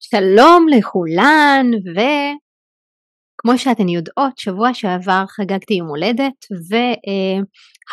[0.00, 6.44] שלום לכולן וכמו שאתן יודעות שבוע שעבר חגגתי יום הולדת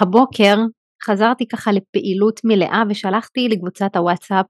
[0.01, 0.55] והבוקר
[1.03, 4.45] חזרתי ככה לפעילות מלאה ושלחתי לקבוצת הוואטסאפ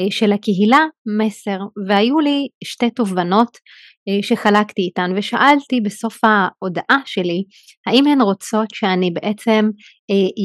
[0.00, 0.86] אה, של הקהילה
[1.18, 1.58] מסר
[1.88, 3.56] והיו לי שתי תובנות
[4.08, 7.44] אה, שחלקתי איתן ושאלתי בסוף ההודעה שלי
[7.86, 9.68] האם הן רוצות שאני בעצם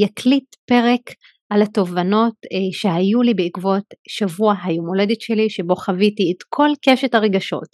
[0.04, 1.02] יקליט אה, פרק
[1.50, 7.16] על התובנות אה, שהיו לי בעקבות שבוע היום הולדת שלי שבו חוויתי את כל קשת
[7.16, 7.70] הרגשות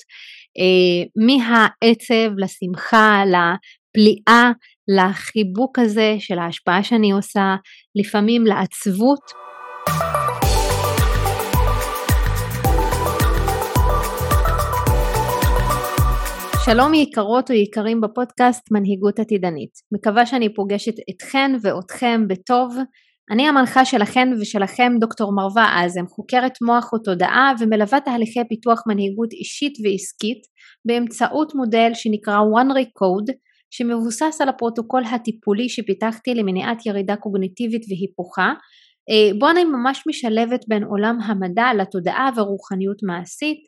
[0.60, 4.52] אה, מהעצב לשמחה לפליאה
[4.88, 7.56] לחיבוק הזה של ההשפעה שאני עושה
[7.96, 9.22] לפעמים לעצבות
[16.66, 19.72] שלום יקרות או יקרים בפודקאסט מנהיגות עתידנית.
[19.92, 22.76] מקווה שאני פוגשת אתכן ואותכם בטוב
[23.32, 29.74] אני המנחה שלכן ושלכם דוקטור מרווה אזם, חוקרת מוח ותודעה ומלווה תהליכי פיתוח מנהיגות אישית
[29.84, 30.42] ועסקית
[30.86, 33.34] באמצעות מודל שנקרא one recode
[33.72, 38.54] שמבוסס על הפרוטוקול הטיפולי שפיתחתי למניעת ירידה קוגניטיבית והיפוכה.
[39.10, 43.60] אה, בו אני ממש משלבת בין עולם המדע לתודעה ורוחניות מעשית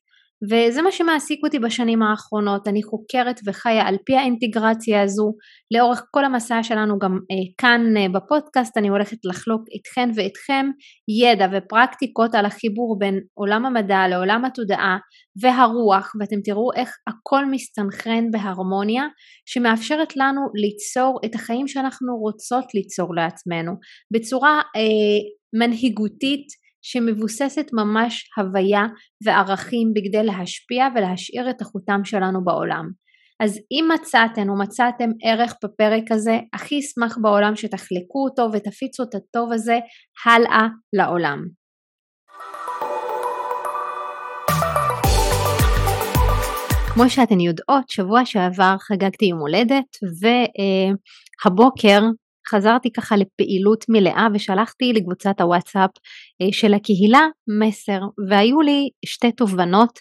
[0.44, 5.34] וזה מה שמעסיק אותי בשנים האחרונות, אני חוקרת וחיה על פי האינטגרציה הזו.
[5.76, 10.66] לאורך כל המסע שלנו גם אה, כאן אה, בפודקאסט אני הולכת לחלוק איתכן ואיתכם
[11.22, 14.98] ידע ופרקטיקות על החיבור בין עולם המדע לעולם התודעה
[15.42, 19.04] והרוח ואתם תראו איך הכל מסתנכרן בהרמוניה
[19.46, 23.72] שמאפשרת לנו ליצור את החיים שאנחנו רוצות ליצור לעצמנו.
[24.14, 25.20] בצורה אה,
[25.60, 28.84] מנהיגותית שמבוססת ממש הוויה
[29.26, 32.86] וערכים בכדי להשפיע ולהשאיר את החותם שלנו בעולם.
[33.44, 39.16] אז אם מצאתן או מצאתם ערך בפרק הזה, הכי אשמח בעולם שתחלקו אותו ותפיצו את
[39.16, 39.80] הטוב הזה
[40.26, 41.46] הלאה לעולם.
[46.94, 49.98] כמו שאתן יודעות, שבוע שעבר חגגתי יום הולדת
[51.46, 52.02] והבוקר
[52.52, 55.90] חזרתי ככה לפעילות מלאה ושלחתי לקבוצת הוואטסאפ
[56.42, 57.28] אה, של הקהילה
[57.60, 58.00] מסר
[58.30, 60.00] והיו לי שתי תובנות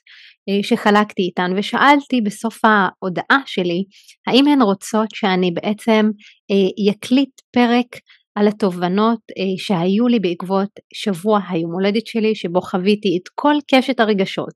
[0.48, 3.84] אה, שחלקתי איתן ושאלתי בסוף ההודעה שלי
[4.26, 6.10] האם הן רוצות שאני בעצם
[6.50, 8.00] אה, יקליט פרק
[8.34, 9.20] על התובנות
[9.56, 14.54] שהיו לי בעקבות שבוע היום הולדת שלי שבו חוויתי את כל קשת הרגשות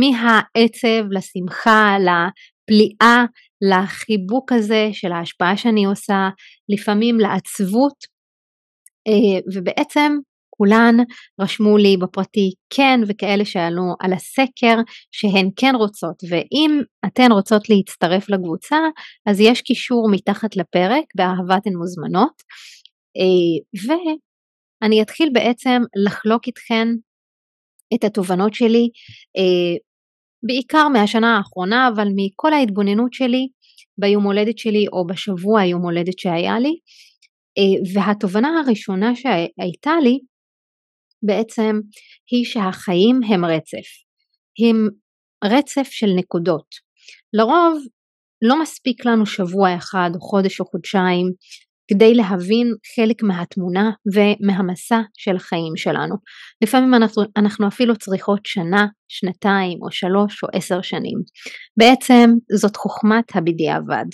[0.00, 3.24] מהעצב לשמחה לפליאה
[3.70, 6.28] לחיבוק הזה של ההשפעה שאני עושה,
[6.68, 7.94] לפעמים לעצבות,
[9.08, 10.12] אה, ובעצם
[10.56, 10.96] כולן
[11.40, 14.76] רשמו לי בפרטי כן וכאלה שעלו על הסקר
[15.12, 18.76] שהן כן רוצות ואם אתן רוצות להצטרף לקבוצה
[19.26, 22.42] אז יש קישור מתחת לפרק באהבת הן מוזמנות
[23.16, 23.84] אה,
[24.82, 26.88] ואני אתחיל בעצם לחלוק איתכן
[27.94, 28.88] את התובנות שלי
[29.36, 29.76] אה,
[30.46, 33.48] בעיקר מהשנה האחרונה אבל מכל ההתבוננות שלי
[33.98, 36.76] ביום הולדת שלי או בשבוע היום הולדת שהיה לי
[37.58, 40.18] אה, והתובנה הראשונה שהייתה לי
[41.22, 41.80] בעצם
[42.30, 43.88] היא שהחיים הם רצף,
[44.64, 44.88] הם
[45.44, 46.66] רצף של נקודות.
[47.32, 47.78] לרוב
[48.42, 51.26] לא מספיק לנו שבוע אחד או חודש או חודשיים
[51.88, 56.14] כדי להבין חלק מהתמונה ומהמסע של החיים שלנו.
[56.64, 61.18] לפעמים אנחנו, אנחנו אפילו צריכות שנה, שנתיים או שלוש או עשר שנים.
[61.78, 64.06] בעצם זאת חוכמת הבדיעבד.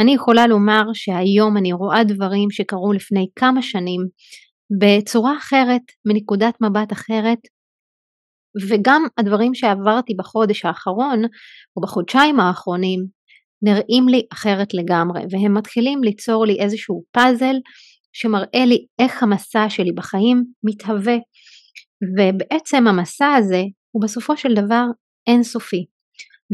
[0.00, 4.00] אני יכולה לומר שהיום אני רואה דברים שקרו לפני כמה שנים
[4.80, 7.38] בצורה אחרת, מנקודת מבט אחרת,
[8.68, 11.22] וגם הדברים שעברתי בחודש האחרון
[11.76, 13.19] או בחודשיים האחרונים
[13.62, 17.56] נראים לי אחרת לגמרי והם מתחילים ליצור לי איזשהו פאזל
[18.12, 21.16] שמראה לי איך המסע שלי בחיים מתהווה.
[22.18, 24.84] ובעצם המסע הזה הוא בסופו של דבר
[25.26, 25.84] אינסופי.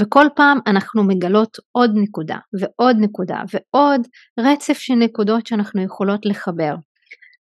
[0.03, 4.01] וכל פעם אנחנו מגלות עוד נקודה ועוד נקודה ועוד
[4.41, 6.75] רצף של נקודות שאנחנו יכולות לחבר.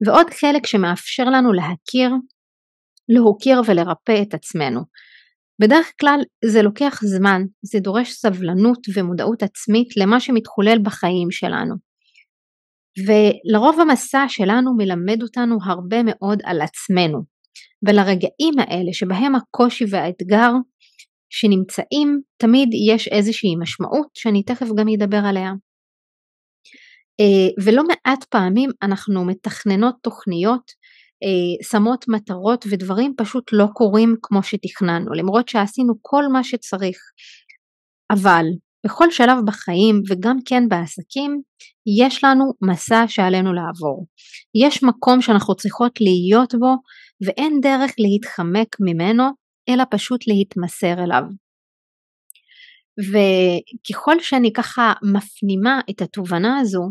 [0.07, 2.11] ועוד חלק שמאפשר לנו להכיר,
[3.09, 4.81] להוקיר ולרפא את עצמנו
[5.63, 11.75] בדרך כלל זה לוקח זמן, זה דורש סבלנות ומודעות עצמית למה שמתחולל בחיים שלנו.
[13.07, 17.23] ולרוב המסע שלנו מלמד אותנו הרבה מאוד על עצמנו,
[17.87, 20.51] ולרגעים האלה שבהם הקושי והאתגר
[21.31, 25.53] שנמצאים תמיד יש איזושהי משמעות שאני תכף גם אדבר עליה.
[27.21, 30.73] אה, ולא מעט פעמים אנחנו מתכננות תוכניות
[31.71, 36.99] שמות מטרות ודברים פשוט לא קורים כמו שתכננו למרות שעשינו כל מה שצריך
[38.13, 38.45] אבל
[38.87, 41.43] בכל שלב בחיים וגם כן בעסקים
[42.01, 44.07] יש לנו מסע שעלינו לעבור
[44.55, 46.75] יש מקום שאנחנו צריכות להיות בו
[47.27, 49.25] ואין דרך להתחמק ממנו
[49.69, 51.23] אלא פשוט להתמסר אליו.
[53.11, 56.91] וככל שאני ככה מפנימה את התובנה הזו,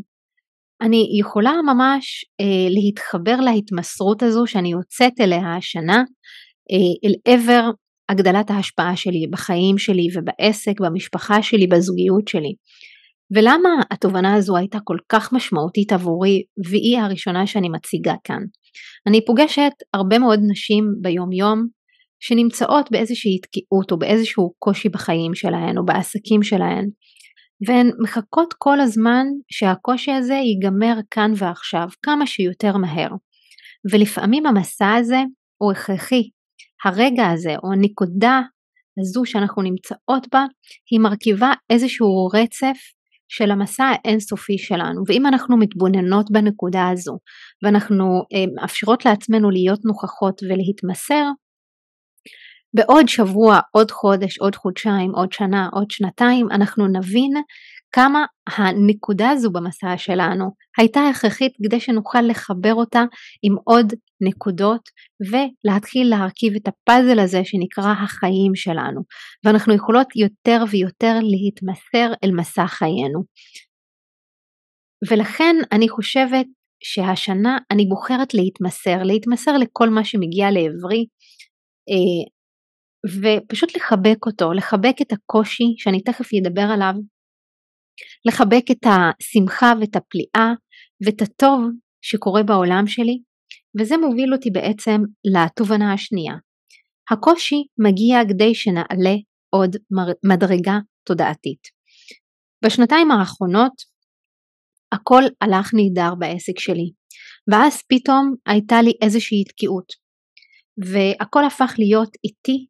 [0.81, 6.03] אני יכולה ממש אה, להתחבר להתמסרות הזו שאני יוצאת אליה השנה
[6.71, 7.69] אה, אל עבר
[8.09, 12.53] הגדלת ההשפעה שלי בחיים שלי ובעסק, במשפחה שלי, בזוגיות שלי.
[13.35, 18.41] ולמה התובנה הזו הייתה כל כך משמעותית עבורי והיא הראשונה שאני מציגה כאן?
[19.07, 21.67] אני פוגשת הרבה מאוד נשים ביום יום
[22.19, 26.85] שנמצאות באיזושהי תקיעות או באיזשהו קושי בחיים שלהן או בעסקים שלהן
[27.67, 33.09] והן מחכות כל הזמן שהקושי הזה ייגמר כאן ועכשיו כמה שיותר מהר.
[33.91, 35.23] ולפעמים המסע הזה
[35.57, 36.29] הוא הכרחי.
[36.85, 38.41] הרגע הזה או הנקודה
[38.99, 40.45] הזו שאנחנו נמצאות בה
[40.91, 42.77] היא מרכיבה איזשהו רצף
[43.29, 45.03] של המסע האינסופי שלנו.
[45.07, 47.17] ואם אנחנו מתבוננות בנקודה הזו
[47.63, 51.25] ואנחנו אה, מאפשרות לעצמנו להיות נוכחות ולהתמסר
[52.73, 57.33] בעוד שבוע, עוד חודש, עוד חודשיים, עוד שנה, עוד שנתיים, אנחנו נבין
[57.91, 60.45] כמה הנקודה הזו במסע שלנו
[60.77, 63.03] הייתה הכרחית כדי שנוכל לחבר אותה
[63.43, 64.81] עם עוד נקודות
[65.31, 69.01] ולהתחיל להרכיב את הפאזל הזה שנקרא החיים שלנו
[69.45, 73.23] ואנחנו יכולות יותר ויותר להתמסר אל מסע חיינו.
[75.11, 76.45] ולכן אני חושבת
[76.83, 81.05] שהשנה אני בוחרת להתמסר, להתמסר לכל מה שמגיע לעברי
[81.89, 82.40] אה,
[83.07, 86.93] ופשוט לחבק אותו, לחבק את הקושי שאני תכף אדבר עליו,
[88.25, 90.53] לחבק את השמחה ואת הפליאה
[91.05, 91.61] ואת הטוב
[92.01, 93.17] שקורה בעולם שלי,
[93.79, 95.01] וזה מוביל אותי בעצם
[95.33, 96.33] לתובנה השנייה.
[97.11, 99.15] הקושי מגיע כדי שנעלה
[99.49, 99.75] עוד
[100.29, 100.77] מדרגה
[101.07, 101.61] תודעתית.
[102.65, 103.73] בשנתיים האחרונות
[104.91, 106.91] הכל הלך נהדר בעסק שלי,
[107.51, 109.93] ואז פתאום הייתה לי איזושהי תקיעות,
[110.77, 112.65] והכל הפך להיות איטי,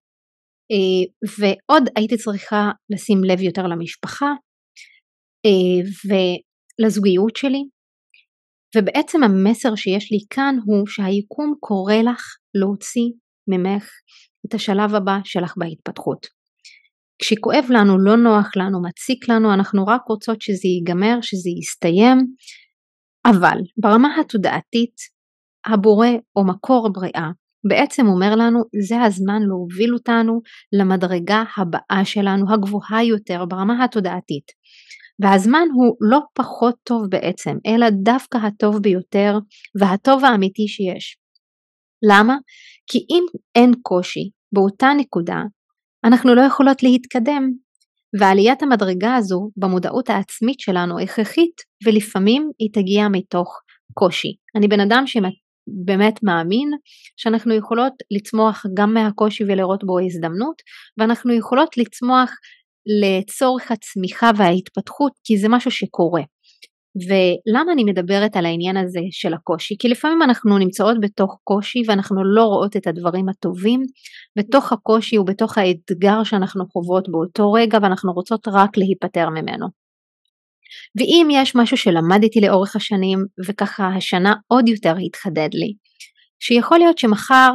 [1.39, 4.31] ועוד הייתי צריכה לשים לב יותר למשפחה,
[5.45, 5.89] אה,
[6.79, 7.63] ולזוגיות שלי,
[8.75, 12.21] ובעצם המסר שיש לי כאן הוא שהיקום קורא לך
[12.55, 13.09] להוציא
[13.47, 13.89] ממך
[14.45, 16.27] את השלב הבא שלך בהתפתחות.
[17.21, 22.17] כשכואב לנו, לא נוח לנו, מציק לנו, אנחנו רק רוצות שזה ייגמר, שזה יסתיים,
[23.25, 24.95] אבל ברמה התודעתית,
[25.65, 27.29] הבורא או מקור בריאה
[27.69, 30.41] בעצם אומר לנו זה הזמן להוביל אותנו
[30.73, 34.45] למדרגה הבאה שלנו, הגבוהה יותר ברמה התודעתית.
[35.19, 39.37] והזמן הוא לא פחות טוב בעצם, אלא דווקא הטוב ביותר
[39.79, 41.17] והטוב האמיתי שיש.
[42.09, 42.35] למה?
[42.91, 43.23] כי אם
[43.55, 45.41] אין קושי באותה נקודה,
[46.05, 47.51] אנחנו לא יכולות להתקדם,
[48.19, 53.59] ועליית המדרגה הזו במודעות העצמית שלנו הכרחית, ולפעמים היא תגיע מתוך
[53.93, 54.35] קושי.
[54.55, 55.03] אני בן אדם
[55.69, 56.71] שבאמת מאמין
[57.17, 60.55] שאנחנו יכולות לצמוח גם מהקושי ולראות בו הזדמנות,
[60.97, 62.31] ואנחנו יכולות לצמוח
[63.01, 66.21] לצורך הצמיחה וההתפתחות כי זה משהו שקורה.
[66.95, 69.75] ולמה אני מדברת על העניין הזה של הקושי?
[69.79, 73.81] כי לפעמים אנחנו נמצאות בתוך קושי ואנחנו לא רואות את הדברים הטובים
[74.37, 79.80] בתוך הקושי ובתוך האתגר שאנחנו חוות באותו רגע ואנחנו רוצות רק להיפטר ממנו.
[80.99, 85.73] ואם יש משהו שלמדתי לאורך השנים וככה השנה עוד יותר התחדד לי,
[86.39, 87.51] שיכול להיות שמחר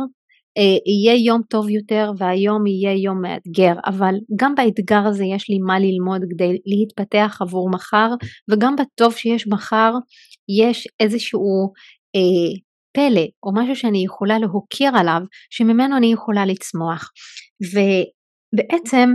[0.58, 5.58] אה, יהיה יום טוב יותר והיום יהיה יום מאתגר, אבל גם באתגר הזה יש לי
[5.58, 8.08] מה ללמוד כדי להתפתח עבור מחר,
[8.50, 9.93] וגם בטוב שיש מחר
[10.60, 11.72] יש איזשהו
[12.17, 12.60] אה,
[12.93, 17.10] פלא או משהו שאני יכולה להוקיר עליו, שממנו אני יכולה לצמוח.
[17.72, 19.10] ובעצם,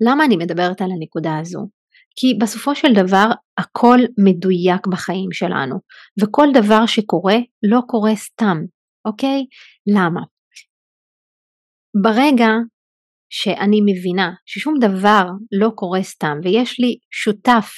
[0.00, 1.66] למה אני מדברת על הנקודה הזו?
[2.16, 3.26] כי בסופו של דבר
[3.58, 5.76] הכל מדויק בחיים שלנו,
[6.22, 7.36] וכל דבר שקורה
[7.70, 8.56] לא קורה סתם,
[9.04, 9.44] אוקיי?
[9.96, 10.20] למה?
[12.02, 12.48] ברגע
[13.30, 15.24] שאני מבינה ששום דבר
[15.60, 17.70] לא קורה סתם ויש לי שותף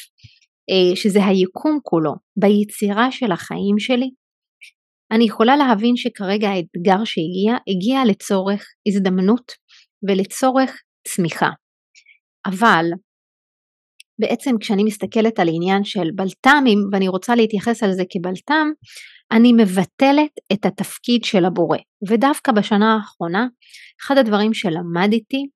[0.70, 4.10] אה, שזה היקום כולו ביצירה של החיים שלי,
[5.12, 9.52] אני יכולה להבין שכרגע האתגר שהגיע, הגיע לצורך הזדמנות
[10.08, 11.50] ולצורך צמיחה.
[12.46, 12.84] אבל
[14.18, 18.70] בעצם כשאני מסתכלת על עניין של בלת"מים, ואני רוצה להתייחס על זה כבלת"ם,
[19.32, 21.78] אני מבטלת את התפקיד של הבורא.
[22.08, 23.46] ודווקא בשנה האחרונה,
[24.02, 25.46] אחד הדברים שלמדתי,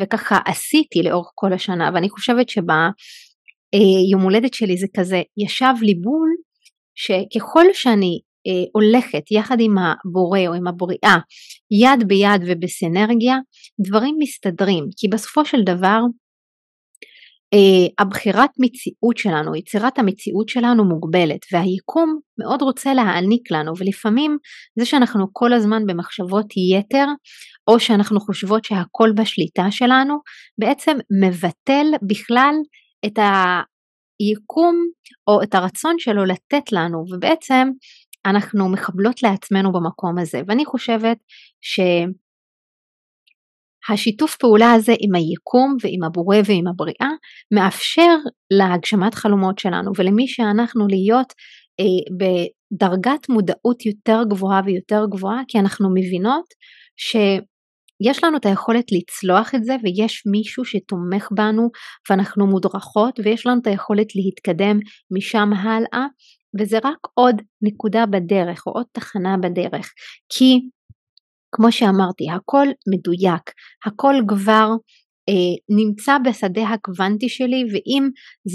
[0.00, 6.28] וככה עשיתי לאורך כל השנה, ואני חושבת שביום הולדת שלי זה כזה, ישב לי בול,
[6.94, 11.16] שככל שאני אה, הולכת יחד עם הבורא או עם הבריאה,
[11.70, 13.36] יד ביד ובסנרגיה,
[13.86, 16.23] דברים מסתדרים, כי בסופו של דבר, אה,
[17.98, 24.38] הבחירת מציאות שלנו, יצירת המציאות שלנו מוגבלת והיקום מאוד רוצה להעניק לנו ולפעמים
[24.78, 27.06] זה שאנחנו כל הזמן במחשבות יתר
[27.68, 30.18] או שאנחנו חושבות שהכל בשליטה שלנו
[30.58, 32.54] בעצם מבטל בכלל
[33.06, 34.76] את היקום
[35.28, 37.68] או את הרצון שלו לתת לנו ובעצם
[38.26, 40.40] אנחנו מחבלות לעצמנו במקום הזה.
[40.48, 41.18] ואני חושבת
[41.60, 41.80] ש...
[43.88, 47.10] השיתוף פעולה הזה עם היקום ועם הבורא ועם הבריאה
[47.54, 48.16] מאפשר
[48.50, 51.32] להגשמת חלומות שלנו ולמי שאנחנו להיות
[51.80, 51.84] אה,
[52.18, 56.44] בדרגת מודעות יותר גבוהה ויותר גבוהה כי אנחנו מבינות
[56.96, 61.70] שיש לנו את היכולת לצלוח את זה ויש מישהו שתומך בנו
[62.10, 64.78] ואנחנו מודרכות ויש לנו את היכולת להתקדם
[65.10, 66.06] משם הלאה
[66.60, 69.92] וזה רק עוד נקודה בדרך או עוד תחנה בדרך
[70.28, 70.60] כי
[71.56, 73.44] כמו שאמרתי, הכל מדויק,
[73.86, 74.68] הכל כבר
[75.28, 78.08] אה, נמצא בשדה הקוונטי שלי ואם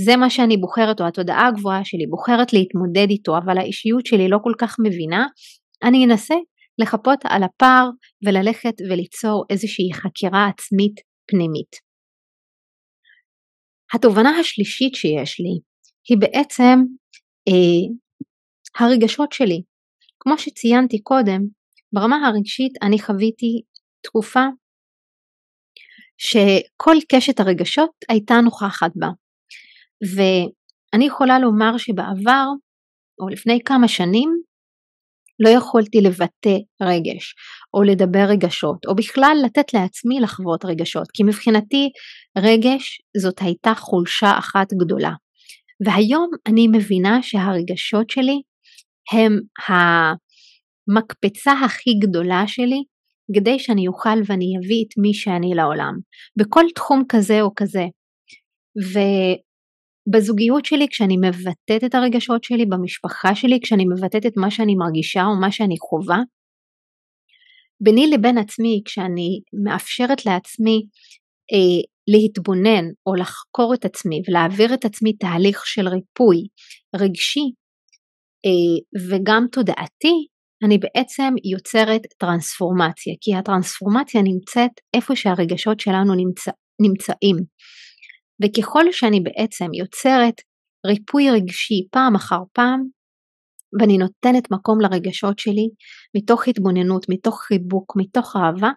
[0.05, 4.37] זה מה שאני בוחרת או התודעה הגבוהה שלי בוחרת להתמודד איתו אבל האישיות שלי לא
[4.43, 5.27] כל כך מבינה,
[5.83, 6.35] אני אנסה
[6.81, 7.89] לחפות על הפער
[8.25, 10.95] וללכת וליצור איזושהי חקירה עצמית
[11.27, 11.89] פנימית.
[13.93, 15.59] התובנה השלישית שיש לי
[16.09, 16.79] היא בעצם
[17.47, 17.95] אה,
[18.79, 19.61] הרגשות שלי.
[20.19, 21.58] כמו שציינתי קודם,
[21.93, 23.61] ברמה הרגשית אני חוויתי
[24.03, 24.45] תקופה
[26.17, 29.07] שכל קשת הרגשות הייתה נוכחת בה.
[30.15, 32.45] ואני יכולה לומר שבעבר,
[33.19, 34.29] או לפני כמה שנים,
[35.39, 37.35] לא יכולתי לבטא רגש,
[37.73, 41.89] או לדבר רגשות, או בכלל לתת לעצמי לחוות רגשות, כי מבחינתי
[42.37, 45.11] רגש זאת הייתה חולשה אחת גדולה.
[45.85, 48.41] והיום אני מבינה שהרגשות שלי
[49.11, 49.39] הם
[50.89, 52.83] המקפצה הכי גדולה שלי
[53.35, 55.93] כדי שאני אוכל ואני אביא את מי שאני לעולם,
[56.39, 57.85] בכל תחום כזה או כזה.
[60.09, 65.23] ובזוגיות שלי כשאני מבטאת את הרגשות שלי, במשפחה שלי כשאני מבטאת את מה שאני מרגישה
[65.25, 66.19] או מה שאני חווה,
[67.83, 70.81] ביני לבין עצמי כשאני מאפשרת לעצמי
[71.53, 76.37] אה, להתבונן או לחקור את עצמי ולהעביר את עצמי תהליך של ריפוי
[76.95, 77.45] רגשי
[78.45, 80.27] אה, וגם תודעתי,
[80.63, 86.51] אני בעצם יוצרת טרנספורמציה, כי הטרנספורמציה נמצאת איפה שהרגשות שלנו נמצא,
[86.81, 87.35] נמצאים.
[88.43, 90.35] וככל שאני בעצם יוצרת
[90.85, 92.79] ריפוי רגשי פעם אחר פעם,
[93.79, 95.69] ואני נותנת מקום לרגשות שלי
[96.17, 98.69] מתוך התבוננות, מתוך חיבוק, מתוך אהבה,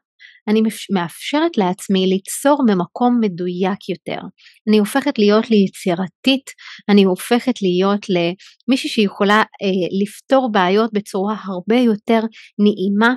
[0.48, 0.62] אני
[0.94, 4.20] מאפשרת לעצמי ליצור ממקום מדויק יותר.
[4.68, 6.50] אני הופכת להיות ליצירתית,
[6.88, 12.20] אני הופכת להיות למישהי שיכולה אה, לפתור בעיות בצורה הרבה יותר
[12.58, 13.14] נעימה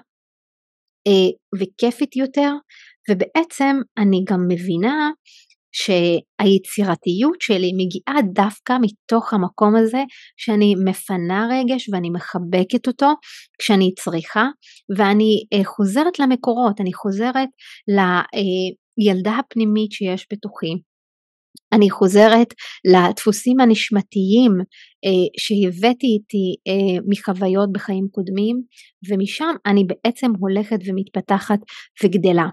[1.07, 1.29] אה,
[1.59, 2.51] וכיפית יותר,
[3.09, 5.09] ובעצם אני גם מבינה
[5.75, 10.03] שהיצירתיות שלי מגיעה דווקא מתוך המקום הזה
[10.37, 13.13] שאני מפנה רגש ואני מחבקת אותו
[13.59, 14.45] כשאני צריכה
[14.97, 17.49] ואני אה, חוזרת למקורות, אני חוזרת
[18.97, 20.73] לילדה הפנימית שיש בתוכי.
[21.73, 22.47] אני חוזרת
[22.85, 24.51] לדפוסים הנשמתיים
[25.05, 28.61] אה, שהבאתי איתי אה, מחוויות בחיים קודמים
[29.09, 31.59] ומשם אני בעצם הולכת ומתפתחת
[32.03, 32.47] וגדלה.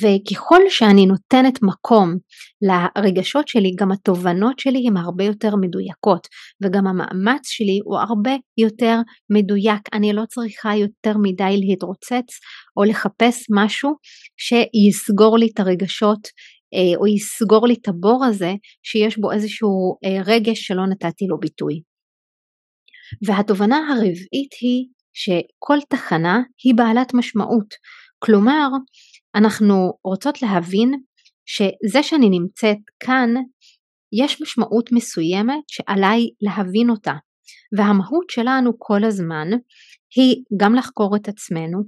[0.00, 2.14] וככל שאני נותנת מקום
[2.62, 6.26] לרגשות שלי, גם התובנות שלי הן הרבה יותר מדויקות,
[6.62, 8.96] וגם המאמץ שלי הוא הרבה יותר
[9.30, 9.80] מדויק.
[9.92, 12.28] אני לא צריכה יותר מדי להתרוצץ
[12.76, 13.90] או לחפש משהו
[14.36, 16.28] שיסגור לי את הרגשות
[16.74, 18.52] אה, או יסגור לי את הבור הזה
[18.82, 21.80] שיש בו איזשהו אה, רגש שלא נתתי לו ביטוי.
[23.26, 27.74] והתובנה הרביעית היא שכל תחנה היא בעלת משמעות.
[28.18, 28.68] כלומר,
[29.36, 30.92] אנחנו רוצות להבין
[31.46, 33.34] שזה שאני נמצאת כאן,
[34.12, 37.12] יש משמעות מסוימת שעליי להבין אותה.
[37.78, 39.48] והמהות שלנו כל הזמן
[40.16, 41.78] היא גם לחקור את עצמנו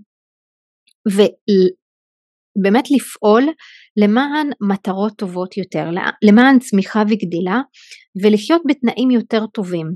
[1.08, 3.42] ובאמת לפעול
[3.96, 5.90] למען מטרות טובות יותר,
[6.22, 7.60] למען צמיחה וגדילה
[8.22, 9.86] ולחיות בתנאים יותר טובים.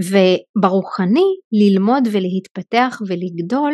[0.00, 3.72] וברוחני ללמוד ולהתפתח ולגדול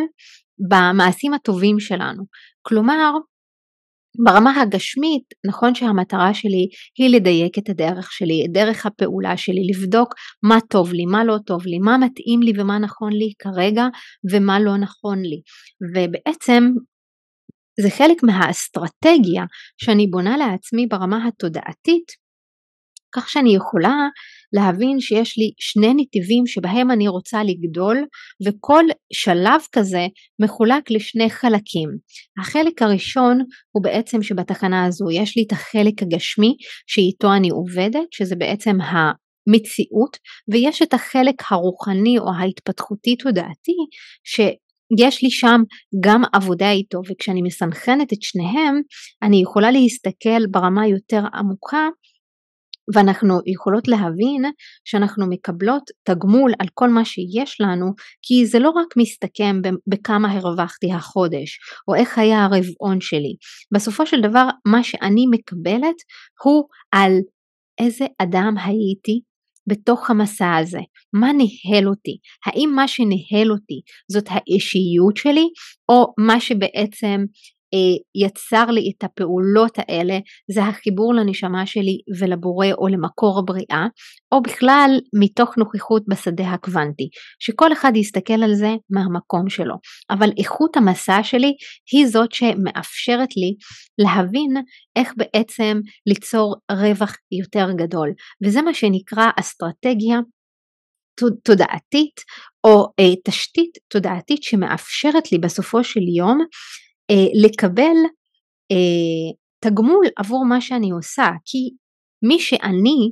[0.69, 2.25] במעשים הטובים שלנו.
[2.63, 3.13] כלומר,
[4.25, 10.15] ברמה הגשמית, נכון שהמטרה שלי היא לדייק את הדרך שלי, את דרך הפעולה שלי, לבדוק
[10.43, 13.87] מה טוב לי, מה לא טוב לי, מה מתאים לי ומה נכון לי כרגע
[14.33, 15.41] ומה לא נכון לי.
[15.95, 16.63] ובעצם
[17.81, 19.45] זה חלק מהאסטרטגיה
[19.83, 22.22] שאני בונה לעצמי ברמה התודעתית
[23.15, 24.09] כך שאני יכולה
[24.53, 28.05] להבין שיש לי שני נתיבים שבהם אני רוצה לגדול
[28.47, 30.07] וכל שלב כזה
[30.43, 31.89] מחולק לשני חלקים.
[32.41, 33.39] החלק הראשון
[33.71, 40.17] הוא בעצם שבתחנה הזו יש לי את החלק הגשמי שאיתו אני עובדת שזה בעצם המציאות
[40.53, 43.77] ויש את החלק הרוחני או ההתפתחותי תודעתי
[44.99, 45.61] יש לי שם
[46.01, 48.81] גם עבודה איתו וכשאני מסנכנת את שניהם
[49.23, 51.89] אני יכולה להסתכל ברמה יותר עמוקה
[52.95, 54.43] ואנחנו יכולות להבין
[54.85, 57.87] שאנחנו מקבלות תגמול על כל מה שיש לנו
[58.23, 61.59] כי זה לא רק מסתכם בכמה הרווחתי החודש
[61.89, 63.35] או איך היה הרבעון שלי
[63.75, 65.97] בסופו של דבר מה שאני מקבלת
[66.45, 67.13] הוא על
[67.81, 69.21] איזה אדם הייתי
[69.67, 70.81] בתוך המסע הזה?
[71.13, 72.19] מה ניהל אותי?
[72.47, 73.81] האם מה שניהל אותי
[74.13, 75.49] זאת האישיות שלי
[75.89, 77.25] או מה שבעצם
[78.15, 80.19] יצר לי את הפעולות האלה
[80.53, 83.87] זה החיבור לנשמה שלי ולבורא או למקור הבריאה
[84.35, 84.91] או בכלל
[85.23, 89.75] מתוך נוכחות בשדה הקוונטי שכל אחד יסתכל על זה מהמקום שלו.
[90.11, 91.53] אבל איכות המסע שלי
[91.93, 93.55] היא זאת שמאפשרת לי
[93.99, 94.55] להבין
[94.97, 98.09] איך בעצם ליצור רווח יותר גדול.
[98.45, 100.19] וזה מה שנקרא אסטרטגיה
[101.45, 102.21] תודעתית
[102.65, 106.47] או אה, תשתית תודעתית שמאפשרת לי בסופו של יום אה,
[107.45, 107.97] לקבל
[108.73, 109.33] אה,
[109.65, 111.59] תגמול עבור מה שאני עושה, כי
[112.29, 113.11] מי שאני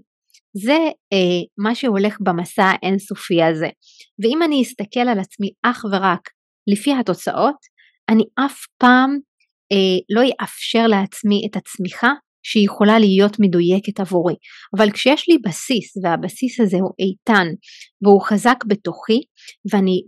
[0.64, 0.78] זה
[1.12, 3.68] אה, מה שהולך במסע האינסופי הזה.
[4.22, 6.30] ואם אני אסתכל על עצמי אך ורק
[6.66, 7.56] לפי התוצאות,
[8.08, 9.18] אני אף פעם
[9.72, 12.10] אה, לא אאפשר לעצמי את הצמיחה
[12.42, 14.34] שיכולה להיות מדויקת עבורי.
[14.76, 17.46] אבל כשיש לי בסיס והבסיס הזה הוא איתן
[18.02, 19.20] והוא חזק בתוכי
[19.72, 20.02] ואני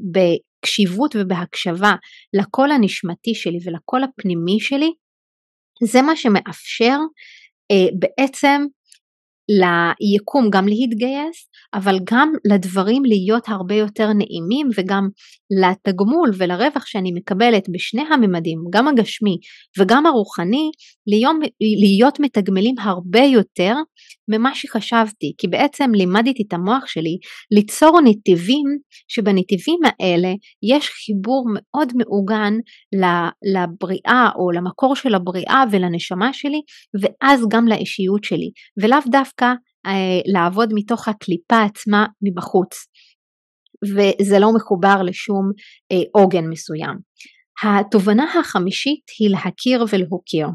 [0.63, 1.95] בקשיבות ובהקשבה
[2.35, 4.93] לקול הנשמתי שלי ולקול הפנימי שלי,
[5.85, 6.99] זה מה שמאפשר
[7.71, 8.63] אה, בעצם
[10.01, 15.09] ליקום גם להתגייס, אבל גם לדברים להיות הרבה יותר נעימים וגם
[15.61, 19.37] לתגמול ולרווח שאני מקבלת בשני הממדים, גם הגשמי
[19.79, 20.71] וגם הרוחני,
[21.07, 21.41] ליום,
[21.81, 23.75] להיות מתגמלים הרבה יותר
[24.31, 27.19] ממה שחשבתי, כי בעצם לימדתי את המוח שלי
[27.51, 28.65] ליצור נתיבים
[29.09, 30.29] שבנתיבים האלה
[30.75, 32.53] יש חיבור מאוד מעוגן
[33.55, 36.61] לבריאה או למקור של הבריאה ולנשמה שלי
[37.03, 38.51] ואז גם לאישיות שלי
[38.83, 39.53] ולאו דווקא
[39.87, 42.87] אה, לעבוד מתוך הקליפה עצמה מבחוץ
[43.85, 45.51] וזה לא מחובר לשום
[45.93, 46.99] אה, עוגן מסוים.
[47.63, 50.47] התובנה החמישית היא להכיר ולהוקיר.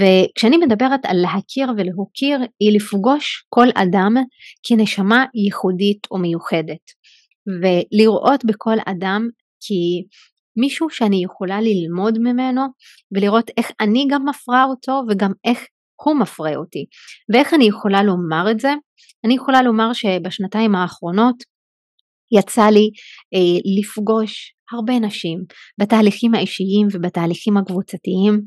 [0.00, 4.14] וכשאני מדברת על להכיר ולהוקיר היא לפגוש כל אדם
[4.62, 6.84] כנשמה ייחודית ומיוחדת
[7.46, 9.28] ולראות בכל אדם
[9.66, 12.62] כמישהו שאני יכולה ללמוד ממנו
[13.12, 15.66] ולראות איך אני גם מפרה אותו וגם איך
[16.04, 16.84] הוא מפרה אותי
[17.32, 18.72] ואיך אני יכולה לומר את זה?
[19.24, 21.36] אני יכולה לומר שבשנתיים האחרונות
[22.38, 22.90] יצא לי
[23.34, 25.38] אה, לפגוש הרבה נשים
[25.80, 28.40] בתהליכים האישיים ובתהליכים הקבוצתיים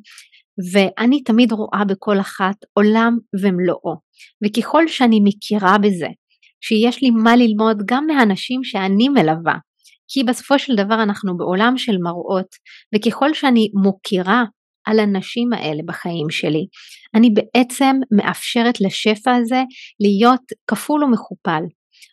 [0.74, 3.96] ואני תמיד רואה בכל אחת עולם ומלואו.
[4.46, 6.08] וככל שאני מכירה בזה
[6.62, 9.56] שיש לי מה ללמוד גם מהאנשים שאני מלווה
[10.08, 12.48] כי בסופו של דבר אנחנו בעולם של מראות
[12.96, 14.44] וככל שאני מוקירה
[14.88, 16.66] על הנשים האלה בחיים שלי
[17.16, 19.62] אני בעצם מאפשרת לשפע הזה
[20.00, 21.62] להיות כפול ומכופל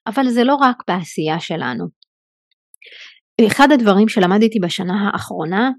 [0.07, 1.85] אבל זה לא רק בעשייה שלנו.
[3.47, 5.71] אחד הדברים שלמדתי בשנה האחרונה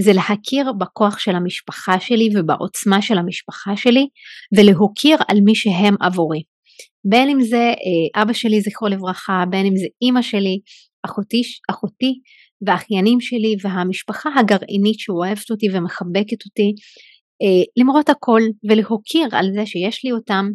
[0.00, 4.06] זה להכיר בכוח של המשפחה שלי ובעוצמה של המשפחה שלי
[4.58, 6.42] ולהוקיר על מי שהם עבורי.
[7.08, 10.58] בין אם זה אה, אבא שלי זכרו לברכה, בין אם זה אימא שלי,
[11.06, 12.20] אחותי, אחותי
[12.66, 16.72] והאחיינים שלי והמשפחה הגרעינית שאוהבת אותי ומחבקת אותי,
[17.42, 18.40] אה, למרות הכל
[18.70, 20.46] ולהוקיר על זה שיש לי אותם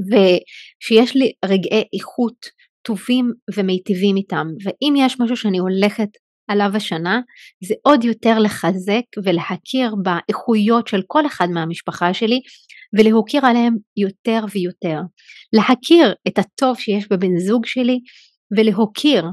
[0.00, 2.46] ושיש לי רגעי איכות
[2.82, 6.08] טובים ומיטיבים איתם ואם יש משהו שאני הולכת
[6.48, 7.20] עליו השנה
[7.64, 12.40] זה עוד יותר לחזק ולהכיר באיכויות של כל אחד מהמשפחה שלי
[12.98, 15.00] ולהוקיר עליהם יותר ויותר.
[15.52, 17.98] להכיר את הטוב שיש בבן זוג שלי
[18.56, 19.24] ולהוקיר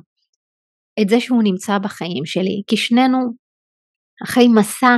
[1.02, 3.18] את זה שהוא נמצא בחיים שלי כי שנינו
[4.24, 4.98] אחרי מסע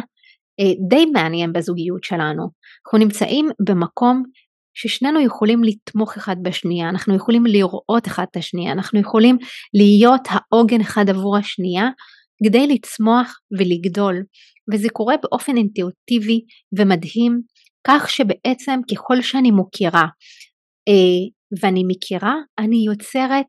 [0.59, 2.43] אה, די מעניין בזוגיות שלנו.
[2.85, 4.23] אנחנו נמצאים במקום
[4.73, 9.37] ששנינו יכולים לתמוך אחד בשנייה, אנחנו יכולים לראות אחד את השנייה, אנחנו יכולים
[9.73, 11.85] להיות העוגן אחד עבור השנייה
[12.43, 14.23] כדי לצמוח ולגדול,
[14.73, 16.41] וזה קורה באופן אינטואיטיבי
[16.79, 17.41] ומדהים,
[17.87, 20.05] כך שבעצם ככל שאני מוכירה
[20.87, 21.23] אה,
[21.61, 23.45] ואני מכירה, אני יוצרת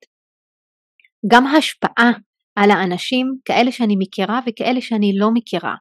[1.33, 2.11] גם השפעה
[2.57, 5.75] על האנשים, כאלה שאני מכירה וכאלה שאני לא מכירה.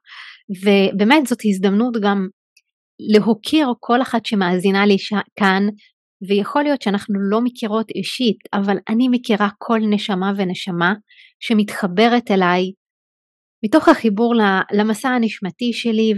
[0.63, 2.27] ובאמת זאת הזדמנות גם
[3.09, 4.97] להוקיר כל אחת שמאזינה לי
[5.39, 5.63] כאן
[6.27, 10.93] ויכול להיות שאנחנו לא מכירות אישית, אבל אני מכירה כל נשמה ונשמה
[11.39, 12.71] שמתחברת אליי
[13.65, 14.33] מתוך החיבור
[14.73, 16.13] למסע הנשמתי שלי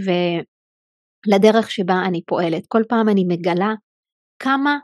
[1.26, 2.62] ולדרך שבה אני פועלת.
[2.68, 3.74] כל פעם אני מגלה
[4.38, 4.78] כמה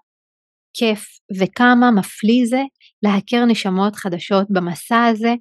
[0.77, 1.05] כיף
[1.41, 2.61] וכמה מפליא זה
[3.03, 5.35] להכיר נשמות חדשות במסע הזה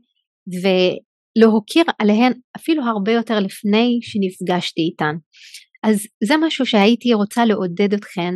[0.62, 5.16] ולהוקיר עליהן אפילו הרבה יותר לפני שנפגשתי איתן.
[5.84, 8.34] אז זה משהו שהייתי רוצה לעודד אתכן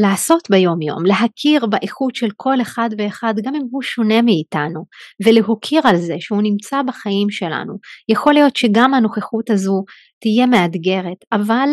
[0.00, 4.84] לעשות ביום יום, להכיר באיכות של כל אחד ואחד גם אם הוא שונה מאיתנו
[5.26, 7.74] ולהוקיר על זה שהוא נמצא בחיים שלנו.
[8.08, 9.84] יכול להיות שגם הנוכחות הזו
[10.20, 11.68] תהיה מאתגרת אבל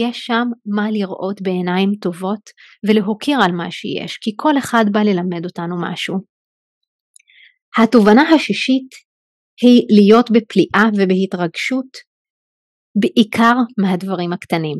[0.00, 2.50] יש שם מה לראות בעיניים טובות
[2.88, 6.18] ולהוקיר על מה שיש כי כל אחד בא ללמד אותנו משהו.
[7.78, 8.90] התובנה השישית
[9.62, 12.05] היא להיות בפליאה ובהתרגשות
[13.00, 14.78] בעיקר מהדברים הקטנים.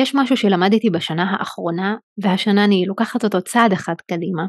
[0.00, 4.42] יש משהו שלמדתי בשנה האחרונה והשנה אני לוקחת אותו צעד אחד קדימה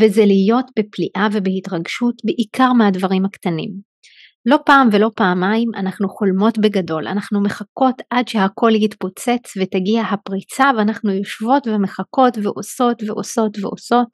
[0.00, 3.90] וזה להיות בפליאה ובהתרגשות בעיקר מהדברים הקטנים.
[4.46, 11.12] לא פעם ולא פעמיים אנחנו חולמות בגדול, אנחנו מחכות עד שהכל יתפוצץ ותגיע הפריצה ואנחנו
[11.12, 14.08] יושבות ומחכות ועושות ועושות ועושות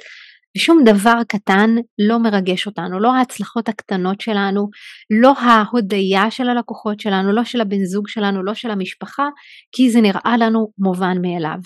[0.57, 4.69] ושום דבר קטן לא מרגש אותנו, לא ההצלחות הקטנות שלנו,
[5.11, 9.29] לא ההודיה של הלקוחות שלנו, לא של הבן זוג שלנו, לא של המשפחה,
[9.73, 11.59] כי זה נראה לנו מובן מאליו.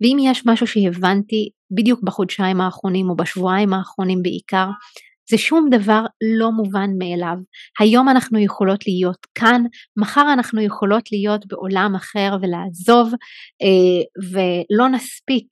[0.00, 4.66] ואם יש משהו שהבנתי בדיוק בחודשיים האחרונים או בשבועיים האחרונים בעיקר,
[5.30, 6.04] זה שום דבר
[6.38, 7.36] לא מובן מאליו.
[7.78, 9.62] היום אנחנו יכולות להיות כאן,
[9.96, 13.12] מחר אנחנו יכולות להיות בעולם אחר ולעזוב
[13.62, 15.46] אה, ולא נספיק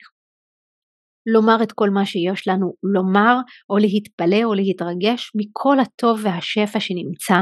[1.26, 3.37] לומר את כל מה שיש לנו לומר,
[3.70, 7.37] או להתפלא או להתרגש מכל הטוב והשפע שנמצא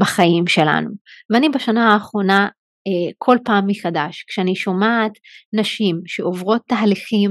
[0.00, 0.90] בחיים שלנו.
[1.32, 2.48] ואני בשנה האחרונה
[2.86, 5.12] אה, כל פעם מחדש, כשאני שומעת
[5.52, 7.30] נשים שעוברות תהליכים,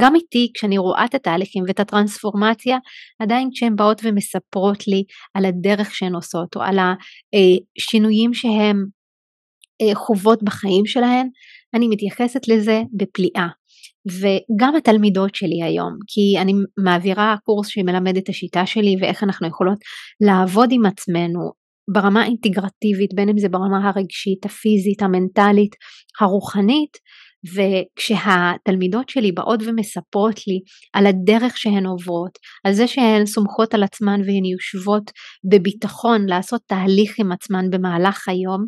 [0.00, 2.78] גם איתי כשאני רואה את התהליכים ואת הטרנספורמציה,
[3.22, 5.04] עדיין כשהן באות ומספרות לי
[5.34, 6.78] על הדרך שהן עושות או על
[7.78, 8.76] השינויים שהן
[9.82, 11.28] אה, חוות בחיים שלהן,
[11.74, 13.48] אני מתייחסת לזה בפליאה.
[14.08, 16.52] וגם התלמידות שלי היום, כי אני
[16.84, 19.78] מעבירה קורס שמלמד את השיטה שלי ואיך אנחנו יכולות
[20.20, 21.40] לעבוד עם עצמנו
[21.92, 25.76] ברמה האינטגרטיבית, בין אם זה ברמה הרגשית, הפיזית, המנטלית,
[26.20, 26.98] הרוחנית,
[27.54, 30.60] וכשהתלמידות שלי באות ומספרות לי
[30.92, 35.10] על הדרך שהן עוברות, על זה שהן סומכות על עצמן והן יושבות
[35.50, 38.66] בביטחון לעשות תהליך עם עצמן במהלך היום,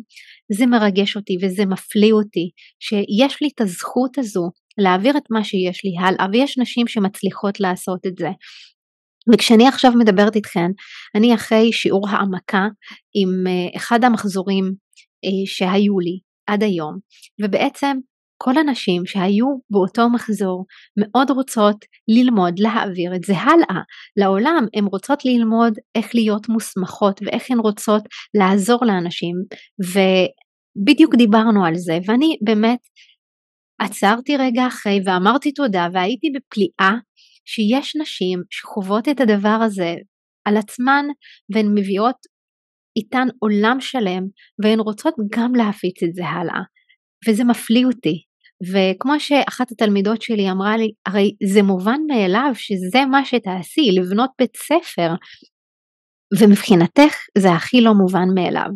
[0.57, 5.85] זה מרגש אותי וזה מפליא אותי שיש לי את הזכות הזו להעביר את מה שיש
[5.85, 8.29] לי הלאה ויש נשים שמצליחות לעשות את זה.
[9.33, 10.71] וכשאני עכשיו מדברת איתכן,
[11.15, 12.67] אני אחרי שיעור העמקה
[13.15, 14.73] עם אה, אחד המחזורים
[15.25, 16.97] אה, שהיו לי עד היום,
[17.41, 17.97] ובעצם
[18.37, 20.65] כל הנשים שהיו באותו מחזור
[20.97, 23.81] מאוד רוצות ללמוד להעביר את זה הלאה
[24.17, 28.03] לעולם, הן רוצות ללמוד איך להיות מוסמכות ואיך הן רוצות
[28.37, 29.35] לעזור לאנשים
[29.81, 32.79] ובדיוק דיברנו על זה ואני באמת
[33.79, 36.99] עצרתי רגע אחרי ואמרתי תודה והייתי בפליאה
[37.45, 39.95] שיש נשים שחוות את הדבר הזה
[40.45, 41.05] על עצמן
[41.53, 42.15] והן מביאות
[42.97, 44.23] איתן עולם שלם
[44.63, 46.61] והן רוצות גם להפיץ את זה הלאה.
[47.27, 48.23] וזה מפליא אותי.
[48.71, 54.57] וכמו שאחת התלמידות שלי אמרה לי הרי זה מובן מאליו שזה מה שתעשי לבנות בית
[54.57, 55.09] ספר.
[56.39, 58.69] ומבחינתך זה הכי לא מובן מאליו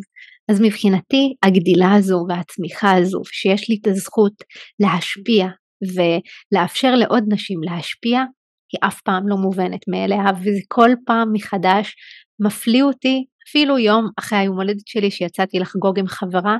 [0.52, 4.32] אז מבחינתי הגדילה הזו והצמיחה הזו שיש לי את הזכות
[4.80, 5.46] להשפיע
[5.94, 8.18] ולאפשר לעוד נשים להשפיע
[8.72, 11.94] היא אף פעם לא מובנת מאליה וזה כל פעם מחדש
[12.46, 16.56] מפליא אותי אפילו יום אחרי היום הולדת שלי שיצאתי לחגוג עם חברה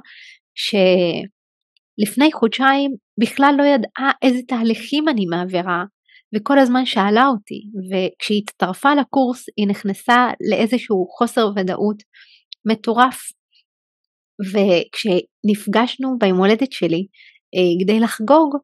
[1.99, 5.85] שלפני חודשיים בכלל לא ידעה איזה תהליכים אני מעבירה
[6.37, 11.97] וכל הזמן שאלה אותי וכשהיא הצטרפה לקורס היא נכנסה לאיזשהו חוסר ודאות
[12.65, 13.21] מטורף
[14.41, 17.07] וכשנפגשנו ביום הולדת שלי
[17.55, 18.57] אה, כדי לחגוג,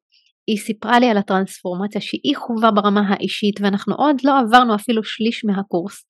[0.46, 5.44] היא סיפרה לי על הטרנספורמציה שהיא חווה ברמה האישית ואנחנו עוד לא עברנו אפילו שליש
[5.44, 6.04] מהקורס.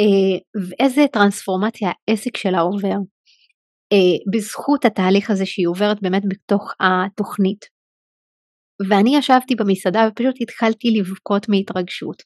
[0.00, 2.96] אה, ואיזה טרנספורמציה העסק שלה עובר
[3.92, 7.64] אה, בזכות התהליך הזה שהיא עוברת באמת בתוך התוכנית.
[8.88, 12.22] ואני ישבתי במסעדה ופשוט התחלתי לבכות מהתרגשות.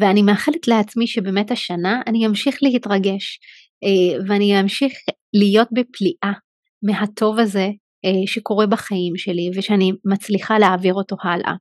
[0.00, 3.38] ואני מאחלת לעצמי שבאמת השנה אני אמשיך להתרגש
[4.28, 4.92] ואני אמשיך
[5.38, 6.32] להיות בפליאה
[6.82, 7.68] מהטוב הזה
[8.04, 11.52] אה, שקורה בחיים שלי ושאני מצליחה להעביר אותו הלאה.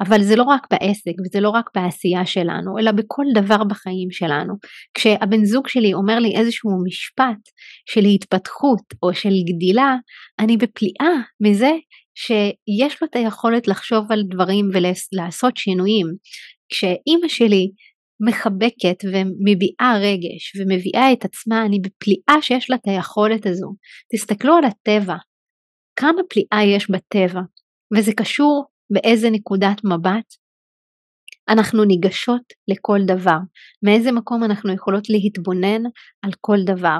[0.00, 4.54] אבל זה לא רק בעסק וזה לא רק בעשייה שלנו, אלא בכל דבר בחיים שלנו.
[4.94, 7.42] כשהבן זוג שלי אומר לי איזשהו משפט
[7.86, 9.96] של התפתחות או של גדילה,
[10.38, 11.70] אני בפליאה מזה
[12.14, 16.06] שיש לו את היכולת לחשוב על דברים ולעשות שינויים.
[16.68, 17.70] כשאימא שלי
[18.20, 23.74] מחבקת ומביעה רגש ומביאה את עצמה, אני בפליאה שיש לה את היכולת הזו.
[24.14, 25.16] תסתכלו על הטבע,
[25.96, 27.40] כמה פליאה יש בטבע,
[27.96, 30.34] וזה קשור באיזה נקודת מבט
[31.48, 33.38] אנחנו ניגשות לכל דבר,
[33.82, 35.82] מאיזה מקום אנחנו יכולות להתבונן
[36.22, 36.98] על כל דבר.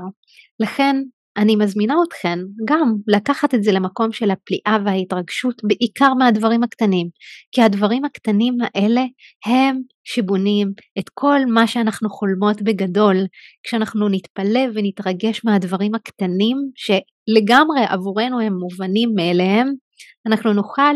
[0.61, 0.97] לכן
[1.37, 7.09] אני מזמינה אתכן גם לקחת את זה למקום של הפליאה וההתרגשות בעיקר מהדברים הקטנים,
[7.53, 9.03] כי הדברים הקטנים האלה
[9.47, 13.17] הם שבונים את כל מה שאנחנו חולמות בגדול,
[13.63, 19.73] כשאנחנו נתפלא ונתרגש מהדברים הקטנים שלגמרי עבורנו הם מובנים מאליהם,
[20.27, 20.95] אנחנו נוכל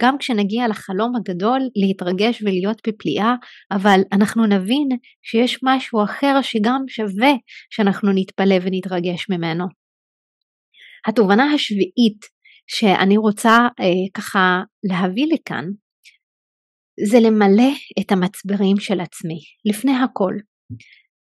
[0.00, 3.34] גם כשנגיע לחלום הגדול להתרגש ולהיות בפליאה,
[3.72, 4.88] אבל אנחנו נבין
[5.22, 7.32] שיש משהו אחר שגם שווה
[7.70, 9.77] שאנחנו נתפלא ונתרגש ממנו.
[11.06, 15.64] התובנה השביעית שאני רוצה אה, ככה להביא לכאן,
[17.10, 20.34] זה למלא את המצברים של עצמי, לפני הכל.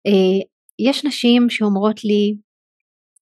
[0.07, 0.45] אה,
[0.79, 2.35] יש נשים שאומרות לי,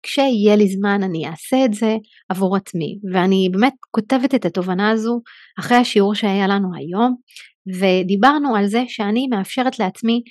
[0.03, 1.97] כשיהיה לי זמן אני אעשה את זה
[2.29, 5.20] עבור עצמי, ואני באמת כותבת את התובנה הזו
[5.61, 7.16] אחרי השיעור שהיה לנו היום,
[7.81, 10.23] ודיברנו על זה שאני מאפשרת לעצמי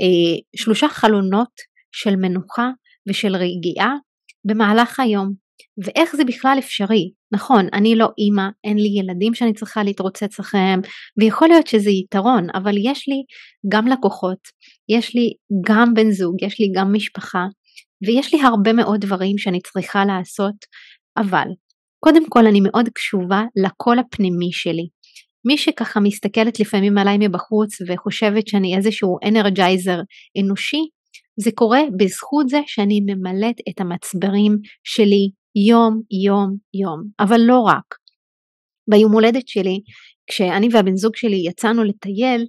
[0.00, 1.52] אה, שלושה חלונות
[1.92, 2.70] של מנוחה
[3.08, 3.94] ושל רגיעה
[4.44, 5.47] במהלך היום.
[5.84, 7.10] ואיך זה בכלל אפשרי?
[7.32, 10.80] נכון, אני לא אימא, אין לי ילדים שאני צריכה להתרוצץ אחריהם,
[11.20, 13.22] ויכול להיות שזה יתרון, אבל יש לי
[13.72, 14.38] גם לקוחות,
[14.88, 15.32] יש לי
[15.68, 17.44] גם בן זוג, יש לי גם משפחה,
[18.06, 20.54] ויש לי הרבה מאוד דברים שאני צריכה לעשות,
[21.18, 21.48] אבל
[22.04, 24.88] קודם כל אני מאוד קשובה לקול הפנימי שלי.
[25.46, 29.98] מי שככה מסתכלת לפעמים עליי מבחוץ וחושבת שאני איזשהו אנרג'ייזר
[30.40, 30.82] אנושי,
[31.40, 34.52] זה קורה בזכות זה שאני ממלאת את המצברים
[34.84, 35.28] שלי
[35.68, 37.94] יום יום יום, אבל לא רק.
[38.90, 39.80] ביום הולדת שלי,
[40.30, 42.46] כשאני והבן זוג שלי יצאנו לטייל,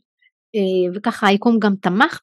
[0.56, 2.20] אה, וככה היקום גם תמך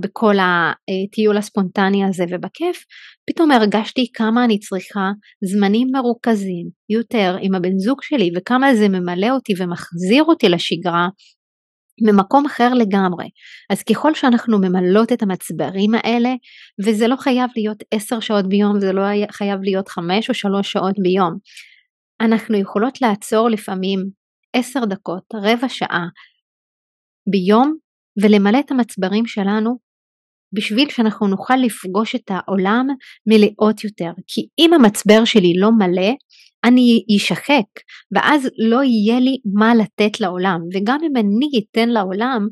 [0.00, 2.84] בכל הטיול הספונטני הזה ובכיף,
[3.30, 5.10] פתאום הרגשתי כמה אני צריכה
[5.44, 11.08] זמנים מרוכזים יותר עם הבן זוג שלי וכמה זה ממלא אותי ומחזיר אותי לשגרה
[12.02, 13.28] ממקום אחר לגמרי.
[13.70, 16.34] אז ככל שאנחנו ממלאות את המצברים האלה,
[16.86, 20.94] וזה לא חייב להיות עשר שעות ביום, זה לא חייב להיות חמש או שלוש שעות
[21.02, 21.38] ביום,
[22.20, 23.98] אנחנו יכולות לעצור לפעמים
[24.56, 26.06] עשר דקות, רבע שעה,
[27.30, 27.76] ביום
[28.22, 29.78] ולמלא את המצברים שלנו
[30.52, 32.86] בשביל שאנחנו נוכל לפגוש את העולם
[33.26, 34.10] מלאות יותר.
[34.26, 36.12] כי אם המצבר שלי לא מלא,
[36.64, 37.68] אני אשחק,
[38.14, 40.60] ואז לא יהיה לי מה לתת לעולם.
[40.74, 42.48] וגם אם אני אתן לעולם,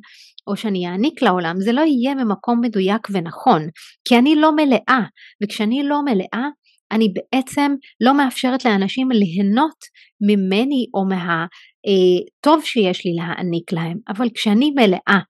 [0.47, 3.63] או שאני אעניק לעולם, זה לא יהיה ממקום מדויק ונכון,
[4.09, 5.01] כי אני לא מלאה,
[5.43, 6.49] וכשאני לא מלאה,
[6.93, 9.79] אני בעצם לא מאפשרת לאנשים ליהנות
[10.21, 15.21] ממני או מהטוב אה, שיש לי להעניק להם, אבל כשאני מלאה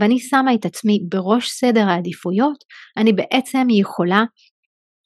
[0.00, 2.56] ואני שמה את עצמי בראש סדר העדיפויות,
[2.96, 4.24] אני בעצם יכולה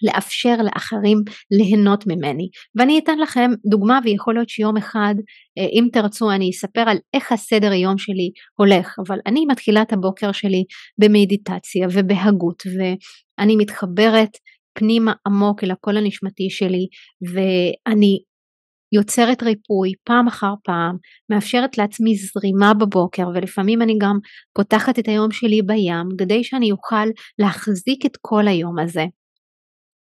[0.02, 1.18] לאפשר לאחרים
[1.50, 2.48] ליהנות ממני.
[2.78, 5.14] ואני אתן לכם דוגמה ויכול להיות שיום אחד,
[5.58, 9.92] אה, אם תרצו, אני אספר על איך הסדר יום שלי הולך, אבל אני מתחילה את
[9.92, 10.64] הבוקר שלי
[10.98, 14.30] במדיטציה ובהגות, ואני מתחברת
[14.78, 16.86] פנימה עמוק אל הקול הנשמתי שלי,
[17.32, 18.18] ואני
[18.92, 20.96] יוצרת ריפוי פעם אחר פעם,
[21.30, 24.18] מאפשרת לעצמי זרימה בבוקר ולפעמים אני גם
[24.54, 27.06] פותחת את היום שלי בים כדי שאני אוכל
[27.38, 29.04] להחזיק את כל היום הזה.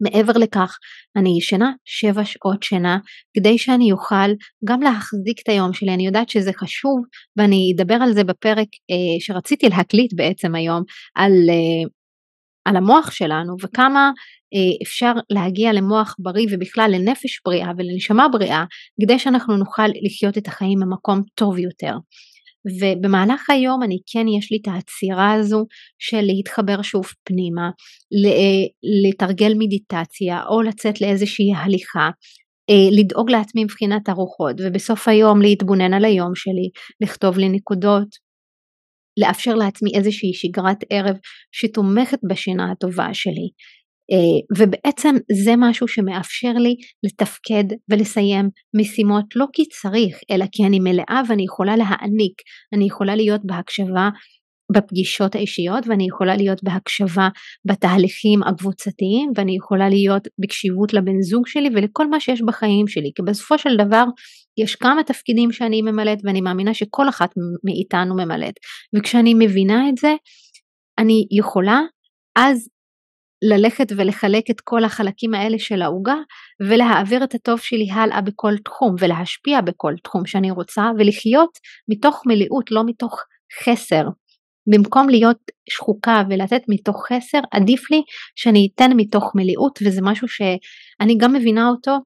[0.01, 0.79] מעבר לכך,
[1.17, 2.99] אני ישנה שבע שעות שינה
[3.37, 4.31] כדי שאני אוכל
[4.65, 5.95] גם להחזיק את היום שלי.
[5.95, 7.01] אני יודעת שזה חשוב
[7.37, 10.83] ואני אדבר על זה בפרק אה, שרציתי להקליט בעצם היום
[11.15, 11.89] על, אה,
[12.65, 14.11] על המוח שלנו וכמה
[14.55, 18.65] אה, אפשר להגיע למוח בריא ובכלל לנפש בריאה ולנשמה בריאה
[19.03, 21.93] כדי שאנחנו נוכל לחיות את החיים במקום טוב יותר.
[22.81, 25.65] ובמהלך היום אני כן יש לי את העצירה הזו
[25.99, 27.71] של להתחבר שוב פנימה,
[28.27, 28.67] אה,
[29.09, 32.11] לתרגל מדיטציה או לצאת לאיזושהי הליכה,
[32.71, 38.09] אה, לדאוג לעצמי מבחינת הרוחות ובסוף היום להתבונן על היום שלי, לכתוב לי נקודות,
[39.21, 41.17] לאפשר לעצמי איזושהי שגרת ערב
[41.53, 43.49] שתומכת בשינה הטובה שלי.
[44.12, 45.14] אה, ובעצם
[45.45, 46.75] זה משהו שמאפשר לי
[47.07, 48.49] לתפקד ולסיים
[48.81, 52.35] משימות לא כי צריך אלא כי אני מלאה ואני יכולה להעניק,
[52.75, 54.09] אני יכולה להיות בהקשבה
[54.73, 57.29] בפגישות האישיות ואני יכולה להיות בהקשבה
[57.64, 63.11] בתהליכים הקבוצתיים ואני יכולה להיות בקשיבות לבן זוג שלי ולכל מה שיש בחיים שלי.
[63.14, 64.05] כי בסופו של דבר
[64.59, 67.31] יש כמה תפקידים שאני ממלאת ואני מאמינה שכל אחת
[67.64, 68.55] מאיתנו ממלאת.
[68.97, 70.14] וכשאני מבינה את זה
[70.99, 71.81] אני יכולה
[72.38, 72.69] אז
[73.49, 76.17] ללכת ולחלק את כל החלקים האלה של העוגה
[76.61, 81.51] ולהעביר את הטוב שלי הלאה בכל תחום ולהשפיע בכל תחום שאני רוצה ולחיות
[81.89, 83.23] מתוך מלאות לא מתוך
[83.65, 84.03] חסר.
[84.71, 85.39] במקום להיות
[85.71, 88.03] שחוקה ולתת מתוך חסר עדיף לי
[88.37, 91.99] שאני אתן מתוך מלאות וזה משהו שאני גם מבינה אותו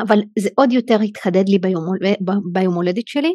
[0.00, 1.84] אבל זה עוד יותר התחדד לי ביום,
[2.52, 3.32] ביום הולדת שלי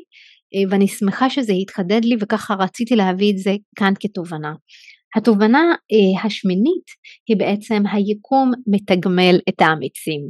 [0.70, 4.54] ואני שמחה שזה התחדד לי וככה רציתי להביא את זה כאן כתובנה.
[5.18, 6.86] התובנה אה, השמינית
[7.28, 10.22] היא בעצם היקום מתגמל את האמיצים.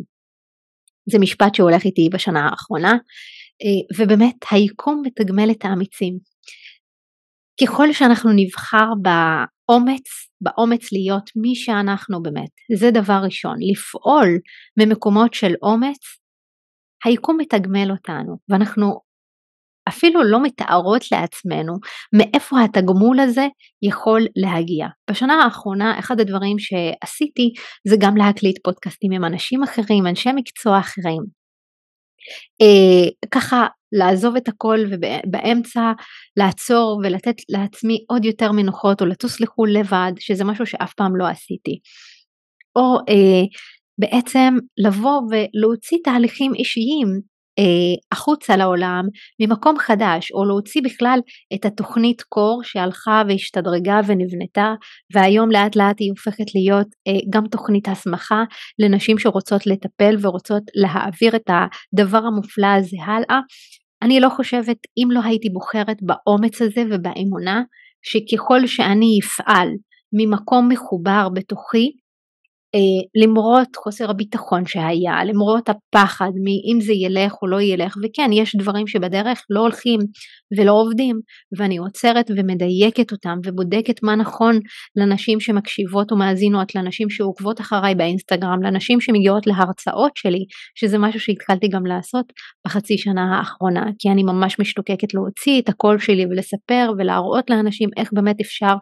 [1.11, 2.91] זה משפט שהולך איתי בשנה האחרונה
[3.63, 6.17] אה, ובאמת היקום מתגמל את האמיצים.
[7.61, 10.07] ככל שאנחנו נבחר באומץ,
[10.41, 14.39] באומץ להיות מי שאנחנו באמת, זה דבר ראשון, לפעול
[14.79, 15.99] ממקומות של אומץ,
[17.05, 18.99] היקום מתגמל אותנו ואנחנו
[19.87, 21.73] אפילו לא מתארות לעצמנו
[22.13, 23.47] מאיפה התגמול הזה
[23.81, 24.87] יכול להגיע.
[25.09, 27.53] בשנה האחרונה אחד הדברים שעשיתי
[27.87, 31.21] זה גם להקליט פודקאסטים עם אנשים אחרים, אנשי מקצוע אחרים.
[32.61, 35.91] אה, ככה לעזוב את הכל ובאמצע
[36.37, 41.27] לעצור ולתת לעצמי עוד יותר מנוחות או לטוס לחו"ל לבד שזה משהו שאף פעם לא
[41.27, 41.79] עשיתי.
[42.75, 43.43] או אה,
[43.97, 47.21] בעצם לבוא ולהוציא תהליכים אישיים
[48.11, 49.03] החוצה לעולם
[49.41, 51.19] ממקום חדש או להוציא בכלל
[51.53, 54.73] את התוכנית קור שהלכה והשתדרגה ונבנתה
[55.13, 58.43] והיום לאט לאט היא הופכת להיות אה, גם תוכנית הסמכה
[58.79, 63.39] לנשים שרוצות לטפל ורוצות להעביר את הדבר המופלא הזה הלאה.
[64.01, 67.61] אני לא חושבת אם לא הייתי בוחרת באומץ הזה ובאמונה
[68.01, 69.69] שככל שאני אפעל
[70.13, 72.00] ממקום מחובר בתוכי אה,
[73.23, 78.87] למרות חוסר הביטחון שהיה, למרות הפחד מאם זה ילך או לא ילך, וכן יש דברים
[78.87, 79.99] שבדרך לא הולכים
[80.57, 81.15] ולא עובדים,
[81.57, 84.59] ואני עוצרת ומדייקת אותם ובודקת מה נכון
[84.95, 91.85] לנשים שמקשיבות ומאזינות, לנשים שעוקבות אחריי באינסטגרם, לנשים שמגיעות להרצאות שלי, שזה משהו שהתחלתי גם
[91.85, 92.25] לעשות
[92.67, 98.09] בחצי שנה האחרונה, כי אני ממש משתוקקת להוציא את הקול שלי ולספר ולהראות לאנשים איך
[98.13, 98.73] באמת אפשר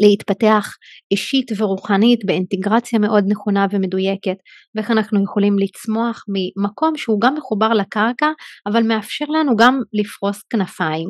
[0.00, 0.74] להתפתח
[1.10, 4.36] אישית ורוחנית באינטגרציה מאוד נכונה ומדויקת
[4.74, 8.28] ואיך אנחנו יכולים לצמוח ממקום שהוא גם מחובר לקרקע
[8.66, 11.08] אבל מאפשר לנו גם לפרוס כנפיים.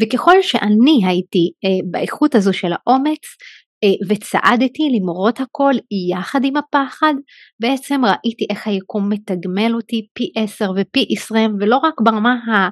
[0.00, 3.24] וככל שאני הייתי אה, באיכות הזו של האומץ
[3.84, 5.72] אה, וצעדתי למרות הכל
[6.10, 7.14] יחד עם הפחד
[7.60, 12.68] בעצם ראיתי איך היקום מתגמל אותי פי עשר ופי עשרים ולא רק ברמה ה...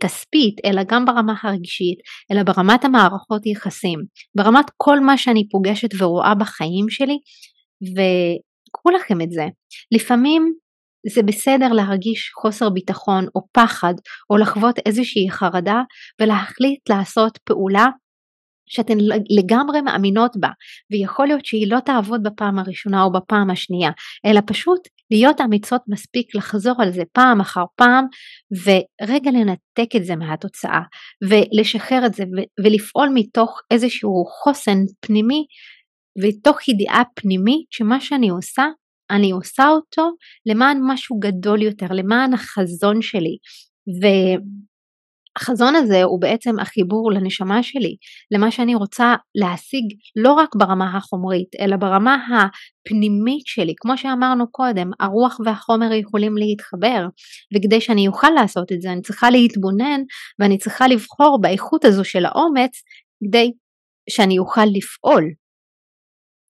[0.00, 1.98] כספית אלא גם ברמה הרגשית
[2.32, 3.98] אלא ברמת המערכות יחסים.
[4.36, 7.18] ברמת כל מה שאני פוגשת ורואה בחיים שלי
[7.82, 9.46] וקחו לכם את זה.
[9.94, 10.52] לפעמים
[11.14, 13.94] זה בסדר להרגיש חוסר ביטחון או פחד
[14.30, 15.82] או לחוות איזושהי חרדה
[16.20, 17.86] ולהחליט לעשות פעולה
[18.68, 18.98] שאתן
[19.38, 20.48] לגמרי מאמינות בה.
[20.92, 23.90] ויכול להיות שהיא לא תעבוד בפעם הראשונה או בפעם השנייה
[24.26, 28.04] אלא פשוט להיות אמיצות מספיק לחזור על זה פעם אחר פעם
[28.64, 30.80] ורגע לנתק את זה מהתוצאה
[31.28, 32.24] ולשחרר את זה
[32.64, 35.46] ולפעול מתוך איזשהו חוסן פנימי
[36.22, 38.64] ותוך ידיעה פנימית שמה שאני עושה
[39.10, 40.10] אני עושה אותו
[40.46, 43.36] למען משהו גדול יותר למען החזון שלי.
[44.02, 44.06] ו...
[45.40, 47.96] החזון הזה הוא בעצם החיבור לנשמה שלי,
[48.30, 49.84] למה שאני רוצה להשיג
[50.16, 53.74] לא רק ברמה החומרית, אלא ברמה הפנימית שלי.
[53.76, 57.06] כמו שאמרנו קודם, הרוח והחומר יכולים להתחבר,
[57.56, 60.00] וכדי שאני אוכל לעשות את זה אני צריכה להתבונן
[60.38, 62.82] ואני צריכה לבחור באיכות הזו של האומץ
[63.24, 63.52] כדי
[64.10, 65.24] שאני אוכל לפעול.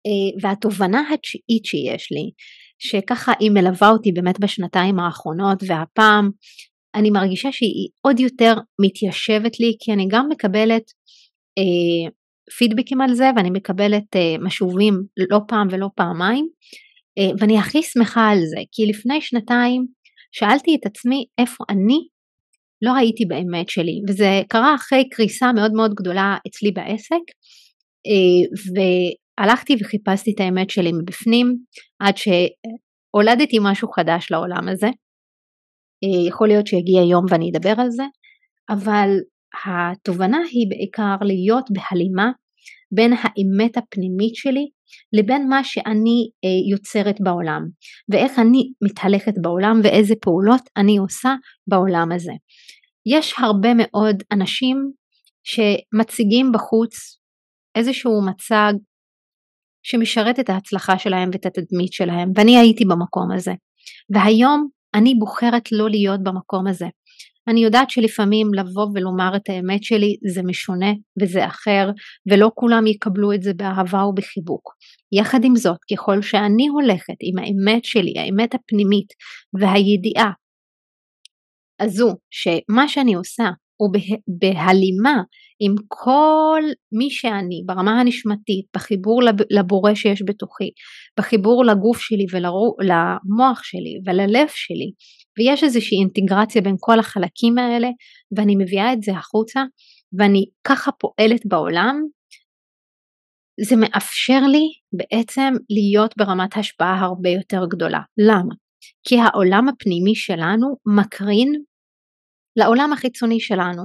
[0.06, 2.30] אה, והתובנה התשיעית שיש לי,
[2.78, 6.30] שככה היא מלווה אותי באמת בשנתיים האחרונות והפעם
[6.94, 10.82] אני מרגישה שהיא עוד יותר מתיישבת לי כי אני גם מקבלת
[11.58, 12.10] אה,
[12.58, 14.94] פידבקים על זה ואני מקבלת אה, משובים
[15.30, 16.48] לא פעם ולא פעמיים
[17.18, 19.86] אה, ואני הכי שמחה על זה כי לפני שנתיים
[20.32, 21.98] שאלתי את עצמי איפה אני
[22.82, 27.24] לא הייתי באמת שלי וזה קרה אחרי קריסה מאוד מאוד גדולה אצלי בעסק
[28.06, 31.56] אה, והלכתי וחיפשתי את האמת שלי מבפנים
[32.00, 34.88] עד שהולדתי משהו חדש לעולם הזה
[36.28, 38.04] יכול להיות שיגיע יום ואני אדבר על זה,
[38.70, 39.08] אבל
[39.66, 42.30] התובנה היא בעיקר להיות בהלימה
[42.94, 44.68] בין האמת הפנימית שלי
[45.12, 47.62] לבין מה שאני אה, יוצרת בעולם
[48.08, 51.34] ואיך אני מתהלכת בעולם ואיזה פעולות אני עושה
[51.66, 52.32] בעולם הזה.
[53.06, 54.76] יש הרבה מאוד אנשים
[55.44, 57.18] שמציגים בחוץ
[57.74, 58.72] איזשהו מצג
[59.82, 63.52] שמשרת את ההצלחה שלהם ואת התדמית שלהם ואני הייתי במקום הזה
[64.14, 64.68] והיום
[64.98, 66.86] אני בוחרת לא להיות במקום הזה.
[67.48, 70.92] אני יודעת שלפעמים לבוא ולומר את האמת שלי זה משונה
[71.22, 71.90] וזה אחר,
[72.30, 74.74] ולא כולם יקבלו את זה באהבה ובחיבוק.
[75.12, 79.08] יחד עם זאת, ככל שאני הולכת עם האמת שלי, האמת הפנימית
[79.60, 80.30] והידיעה
[81.82, 83.50] הזו שמה שאני עושה
[83.80, 83.90] הוא
[84.40, 85.22] בהלימה
[85.60, 86.62] עם כל
[86.92, 90.70] מי שאני ברמה הנשמתית, בחיבור לבורא שיש בתוכי,
[91.18, 94.90] בחיבור לגוף שלי ולמוח שלי וללב שלי,
[95.38, 97.88] ויש איזושהי אינטגרציה בין כל החלקים האלה,
[98.36, 99.62] ואני מביאה את זה החוצה,
[100.18, 102.02] ואני ככה פועלת בעולם,
[103.68, 108.00] זה מאפשר לי בעצם להיות ברמת השפעה הרבה יותר גדולה.
[108.18, 108.54] למה?
[109.08, 111.52] כי העולם הפנימי שלנו מקרין
[112.58, 113.82] לעולם החיצוני שלנו.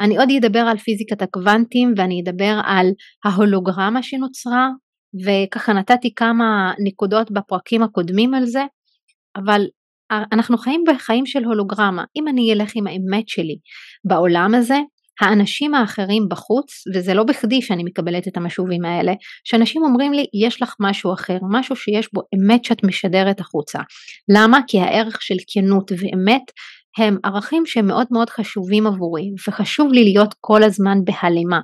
[0.00, 2.86] אני עוד אדבר על פיזיקת הקוונטים ואני אדבר על
[3.24, 4.68] ההולוגרמה שנוצרה
[5.26, 8.62] וככה נתתי כמה נקודות בפרקים הקודמים על זה,
[9.36, 9.66] אבל
[10.32, 12.04] אנחנו חיים בחיים של הולוגרמה.
[12.16, 13.56] אם אני אלך עם האמת שלי
[14.04, 14.78] בעולם הזה,
[15.20, 19.12] האנשים האחרים בחוץ, וזה לא בכדי שאני מקבלת את המשובים האלה,
[19.44, 23.78] שאנשים אומרים לי יש לך משהו אחר, משהו שיש בו אמת שאת משדרת החוצה.
[24.36, 24.58] למה?
[24.66, 26.42] כי הערך של כנות ואמת
[26.98, 31.60] הם ערכים שהם מאוד חשובים עבורי וחשוב לי להיות כל הזמן בהלימה.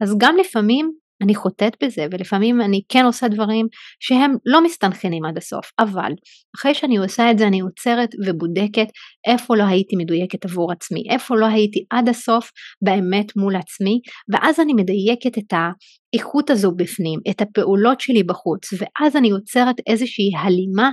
[0.00, 0.90] אז גם לפעמים
[1.22, 3.66] אני חוטאת בזה ולפעמים אני כן עושה דברים
[4.00, 6.12] שהם לא מסתנכנים עד הסוף אבל
[6.56, 8.86] אחרי שאני עושה את זה אני עוצרת ובודקת
[9.26, 12.50] איפה לא הייתי מדויקת עבור עצמי איפה לא הייתי עד הסוף
[12.84, 14.00] באמת מול עצמי
[14.32, 20.30] ואז אני מדייקת את האיכות הזו בפנים את הפעולות שלי בחוץ ואז אני יוצרת איזושהי
[20.42, 20.90] הלימה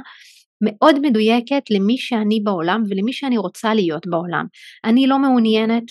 [0.62, 4.46] מאוד מדויקת למי שאני בעולם ולמי שאני רוצה להיות בעולם.
[4.86, 5.84] אני לא מעוניינת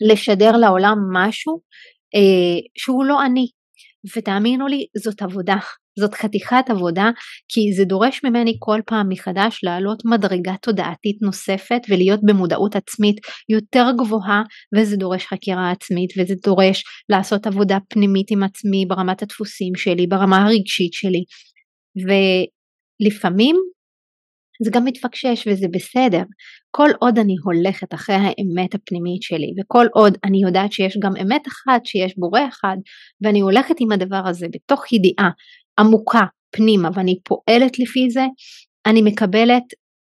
[0.00, 1.60] לשדר לעולם משהו
[2.14, 3.46] אה, שהוא לא אני.
[4.16, 5.56] ותאמינו לי, זאת עבודה,
[5.98, 7.10] זאת חתיכת עבודה,
[7.48, 13.16] כי זה דורש ממני כל פעם מחדש לעלות מדרגה תודעתית נוספת ולהיות במודעות עצמית
[13.48, 14.42] יותר גבוהה,
[14.76, 20.44] וזה דורש חקירה עצמית, וזה דורש לעשות עבודה פנימית עם עצמי ברמת הדפוסים שלי, ברמה
[20.44, 21.24] הרגשית שלי.
[22.06, 23.56] ולפעמים
[24.64, 26.22] זה גם מתפקשש וזה בסדר.
[26.70, 31.42] כל עוד אני הולכת אחרי האמת הפנימית שלי וכל עוד אני יודעת שיש גם אמת
[31.48, 32.76] אחת, שיש בורא אחד
[33.22, 35.30] ואני הולכת עם הדבר הזה בתוך ידיעה
[35.78, 38.24] עמוקה פנימה ואני פועלת לפי זה,
[38.86, 39.62] אני מקבלת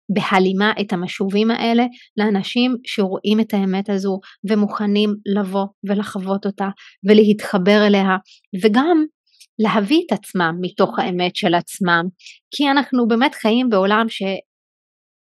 [0.09, 1.85] בהלימה את המשובים האלה
[2.17, 4.19] לאנשים שרואים את האמת הזו
[4.49, 6.67] ומוכנים לבוא ולחוות אותה
[7.09, 8.17] ולהתחבר אליה
[8.63, 9.05] וגם
[9.59, 12.03] להביא את עצמם מתוך האמת של עצמם,
[12.55, 14.05] כי אנחנו באמת חיים בעולם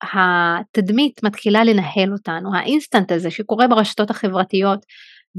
[0.03, 4.79] שהתדמית מתחילה לנהל אותנו, האינסטנט הזה שקורה ברשתות החברתיות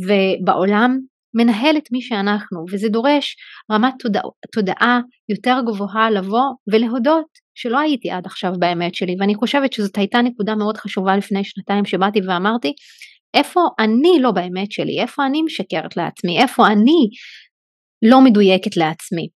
[0.06, 0.98] ובעולם
[1.34, 3.36] מנהל את מי שאנחנו וזה דורש
[3.72, 4.20] רמת תודע,
[4.52, 10.22] תודעה יותר גבוהה לבוא ולהודות שלא הייתי עד עכשיו באמת שלי ואני חושבת שזאת הייתה
[10.22, 12.72] נקודה מאוד חשובה לפני שנתיים שבאתי ואמרתי
[13.34, 17.08] איפה אני לא באמת שלי, איפה אני משקרת לעצמי, איפה אני
[18.02, 19.28] לא מדויקת לעצמי.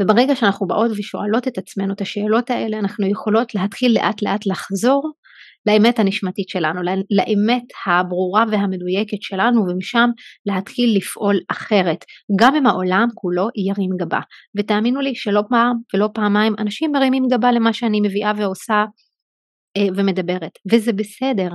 [0.00, 5.12] וברגע שאנחנו באות ושואלות את עצמנו את השאלות האלה, אנחנו יכולות להתחיל לאט לאט לחזור
[5.66, 6.80] לאמת הנשמתית שלנו,
[7.10, 10.10] לאמת הברורה והמדויקת שלנו, ומשם
[10.46, 12.04] להתחיל לפעול אחרת,
[12.40, 14.20] גם אם העולם כולו ירים גבה.
[14.58, 18.84] ותאמינו לי שלא פעם ולא פעמיים אנשים מרימים גבה למה שאני מביאה ועושה
[19.76, 21.48] אה, ומדברת, וזה בסדר,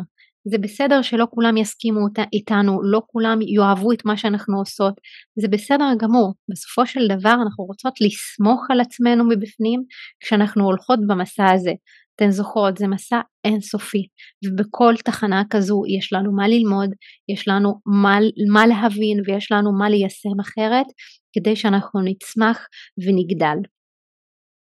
[0.45, 1.99] זה בסדר שלא כולם יסכימו
[2.33, 4.93] איתנו, לא כולם יאהבו את מה שאנחנו עושות,
[5.39, 6.33] זה בסדר גמור.
[6.51, 9.83] בסופו של דבר אנחנו רוצות לסמוך על עצמנו מבפנים
[10.19, 11.71] כשאנחנו הולכות במסע הזה.
[12.15, 14.07] אתן זוכרות, זה מסע אינסופי,
[14.45, 16.89] ובכל תחנה כזו יש לנו מה ללמוד,
[17.29, 18.17] יש לנו מה,
[18.51, 20.85] מה להבין ויש לנו מה ליישם אחרת,
[21.33, 22.67] כדי שאנחנו נצמח
[22.97, 23.57] ונגדל.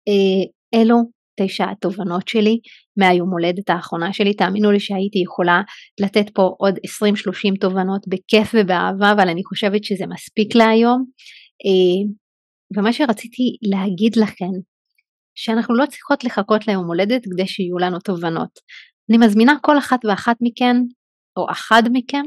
[0.08, 0.96] אה, אלו
[1.40, 2.58] תשע התובנות שלי
[2.96, 5.62] מהיום הולדת האחרונה שלי, תאמינו לי שהייתי יכולה
[6.00, 11.04] לתת פה עוד 20-30 תובנות בכיף ובאהבה, אבל אני חושבת שזה מספיק להיום.
[11.64, 12.12] אה,
[12.76, 14.52] ומה שרציתי להגיד לכם,
[15.34, 18.50] שאנחנו לא צריכות לחכות ליום הולדת כדי שיהיו לנו תובנות.
[19.10, 20.76] אני מזמינה כל אחת ואחת מכן,
[21.36, 22.22] או אחד מכם,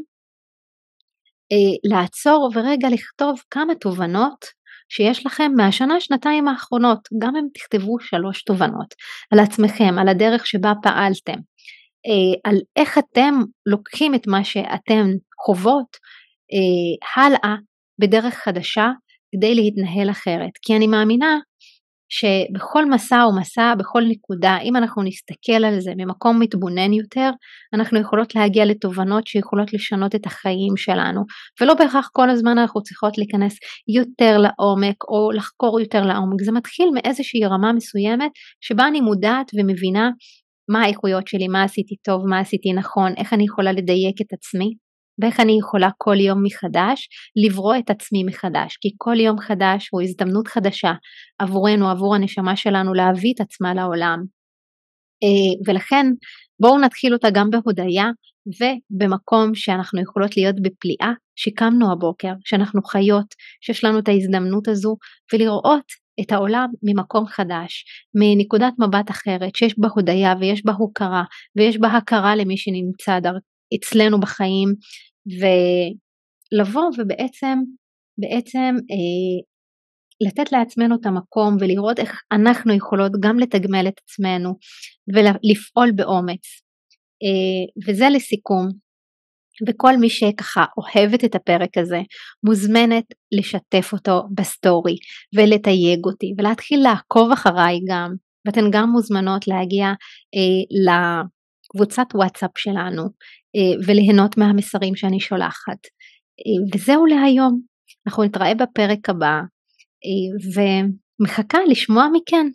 [1.52, 4.46] אה, לעצור ורגע לכתוב כמה תובנות
[4.90, 8.94] שיש לכם מהשנה שנתיים האחרונות, גם אם תכתבו שלוש תובנות
[9.34, 11.40] על עצמכם, על הדרך שבה פעלתם,
[12.08, 13.34] אה, על איך אתם
[13.66, 15.06] לוקחים את מה שאתם
[15.46, 15.98] חוות
[16.54, 17.56] אה, הלאה
[18.00, 18.88] בדרך חדשה
[19.36, 20.52] כדי להתנהל אחרת.
[20.62, 21.38] כי אני מאמינה
[22.18, 27.30] שבכל מסע ומסע, בכל נקודה, אם אנחנו נסתכל על זה ממקום מתבונן יותר,
[27.74, 31.22] אנחנו יכולות להגיע לתובנות שיכולות לשנות את החיים שלנו,
[31.62, 33.58] ולא בהכרח כל הזמן אנחנו צריכות להיכנס
[33.98, 40.10] יותר לעומק או לחקור יותר לעומק, זה מתחיל מאיזושהי רמה מסוימת שבה אני מודעת ומבינה
[40.70, 44.85] מה האיכויות שלי, מה עשיתי טוב, מה עשיתי נכון, איך אני יכולה לדייק את עצמי,
[45.22, 47.08] ואיך אני יכולה כל יום מחדש
[47.46, 50.94] לברוא את עצמי מחדש, כי כל יום חדש הוא הזדמנות חדשה
[51.40, 54.20] עבורנו, עבור הנשמה שלנו להביא את עצמה לעולם.
[55.24, 56.06] אה, ולכן
[56.60, 58.06] בואו נתחיל אותה גם בהודיה
[58.48, 63.26] ובמקום שאנחנו יכולות להיות בפליאה, שקמנו הבוקר, שאנחנו חיות,
[63.62, 64.96] שיש לנו את ההזדמנות הזו
[65.34, 65.86] ולראות
[66.22, 67.86] את העולם ממקום חדש,
[68.16, 71.24] מנקודת מבט אחרת, שיש בה הודיה ויש בה הוקרה
[71.56, 73.38] ויש בה הכרה למי שנמצא דר...
[73.76, 74.70] אצלנו בחיים
[75.40, 77.60] ולבוא ובעצם
[78.18, 79.56] בעצם אה,
[80.28, 84.50] לתת לעצמנו את המקום ולראות איך אנחנו יכולות גם לתגמל את עצמנו
[85.14, 86.62] ולפעול באומץ.
[87.24, 88.68] אה, וזה לסיכום,
[89.68, 92.00] וכל מי שככה אוהבת את הפרק הזה
[92.44, 94.96] מוזמנת לשתף אותו בסטורי
[95.36, 98.14] ולתייג אותי ולהתחיל לעקוב אחריי גם
[98.46, 99.86] ואתן גם מוזמנות להגיע
[100.36, 100.92] אה,
[101.76, 103.04] לקבוצת וואטסאפ שלנו
[103.56, 105.78] אה, וליהנות מהמסרים שאני שולחת.
[106.40, 107.62] אה, וזהו להיום,
[108.08, 109.42] אנחנו נתראה בפרק הבא
[110.06, 110.62] אה,
[111.20, 112.48] ומחכה לשמוע מכן.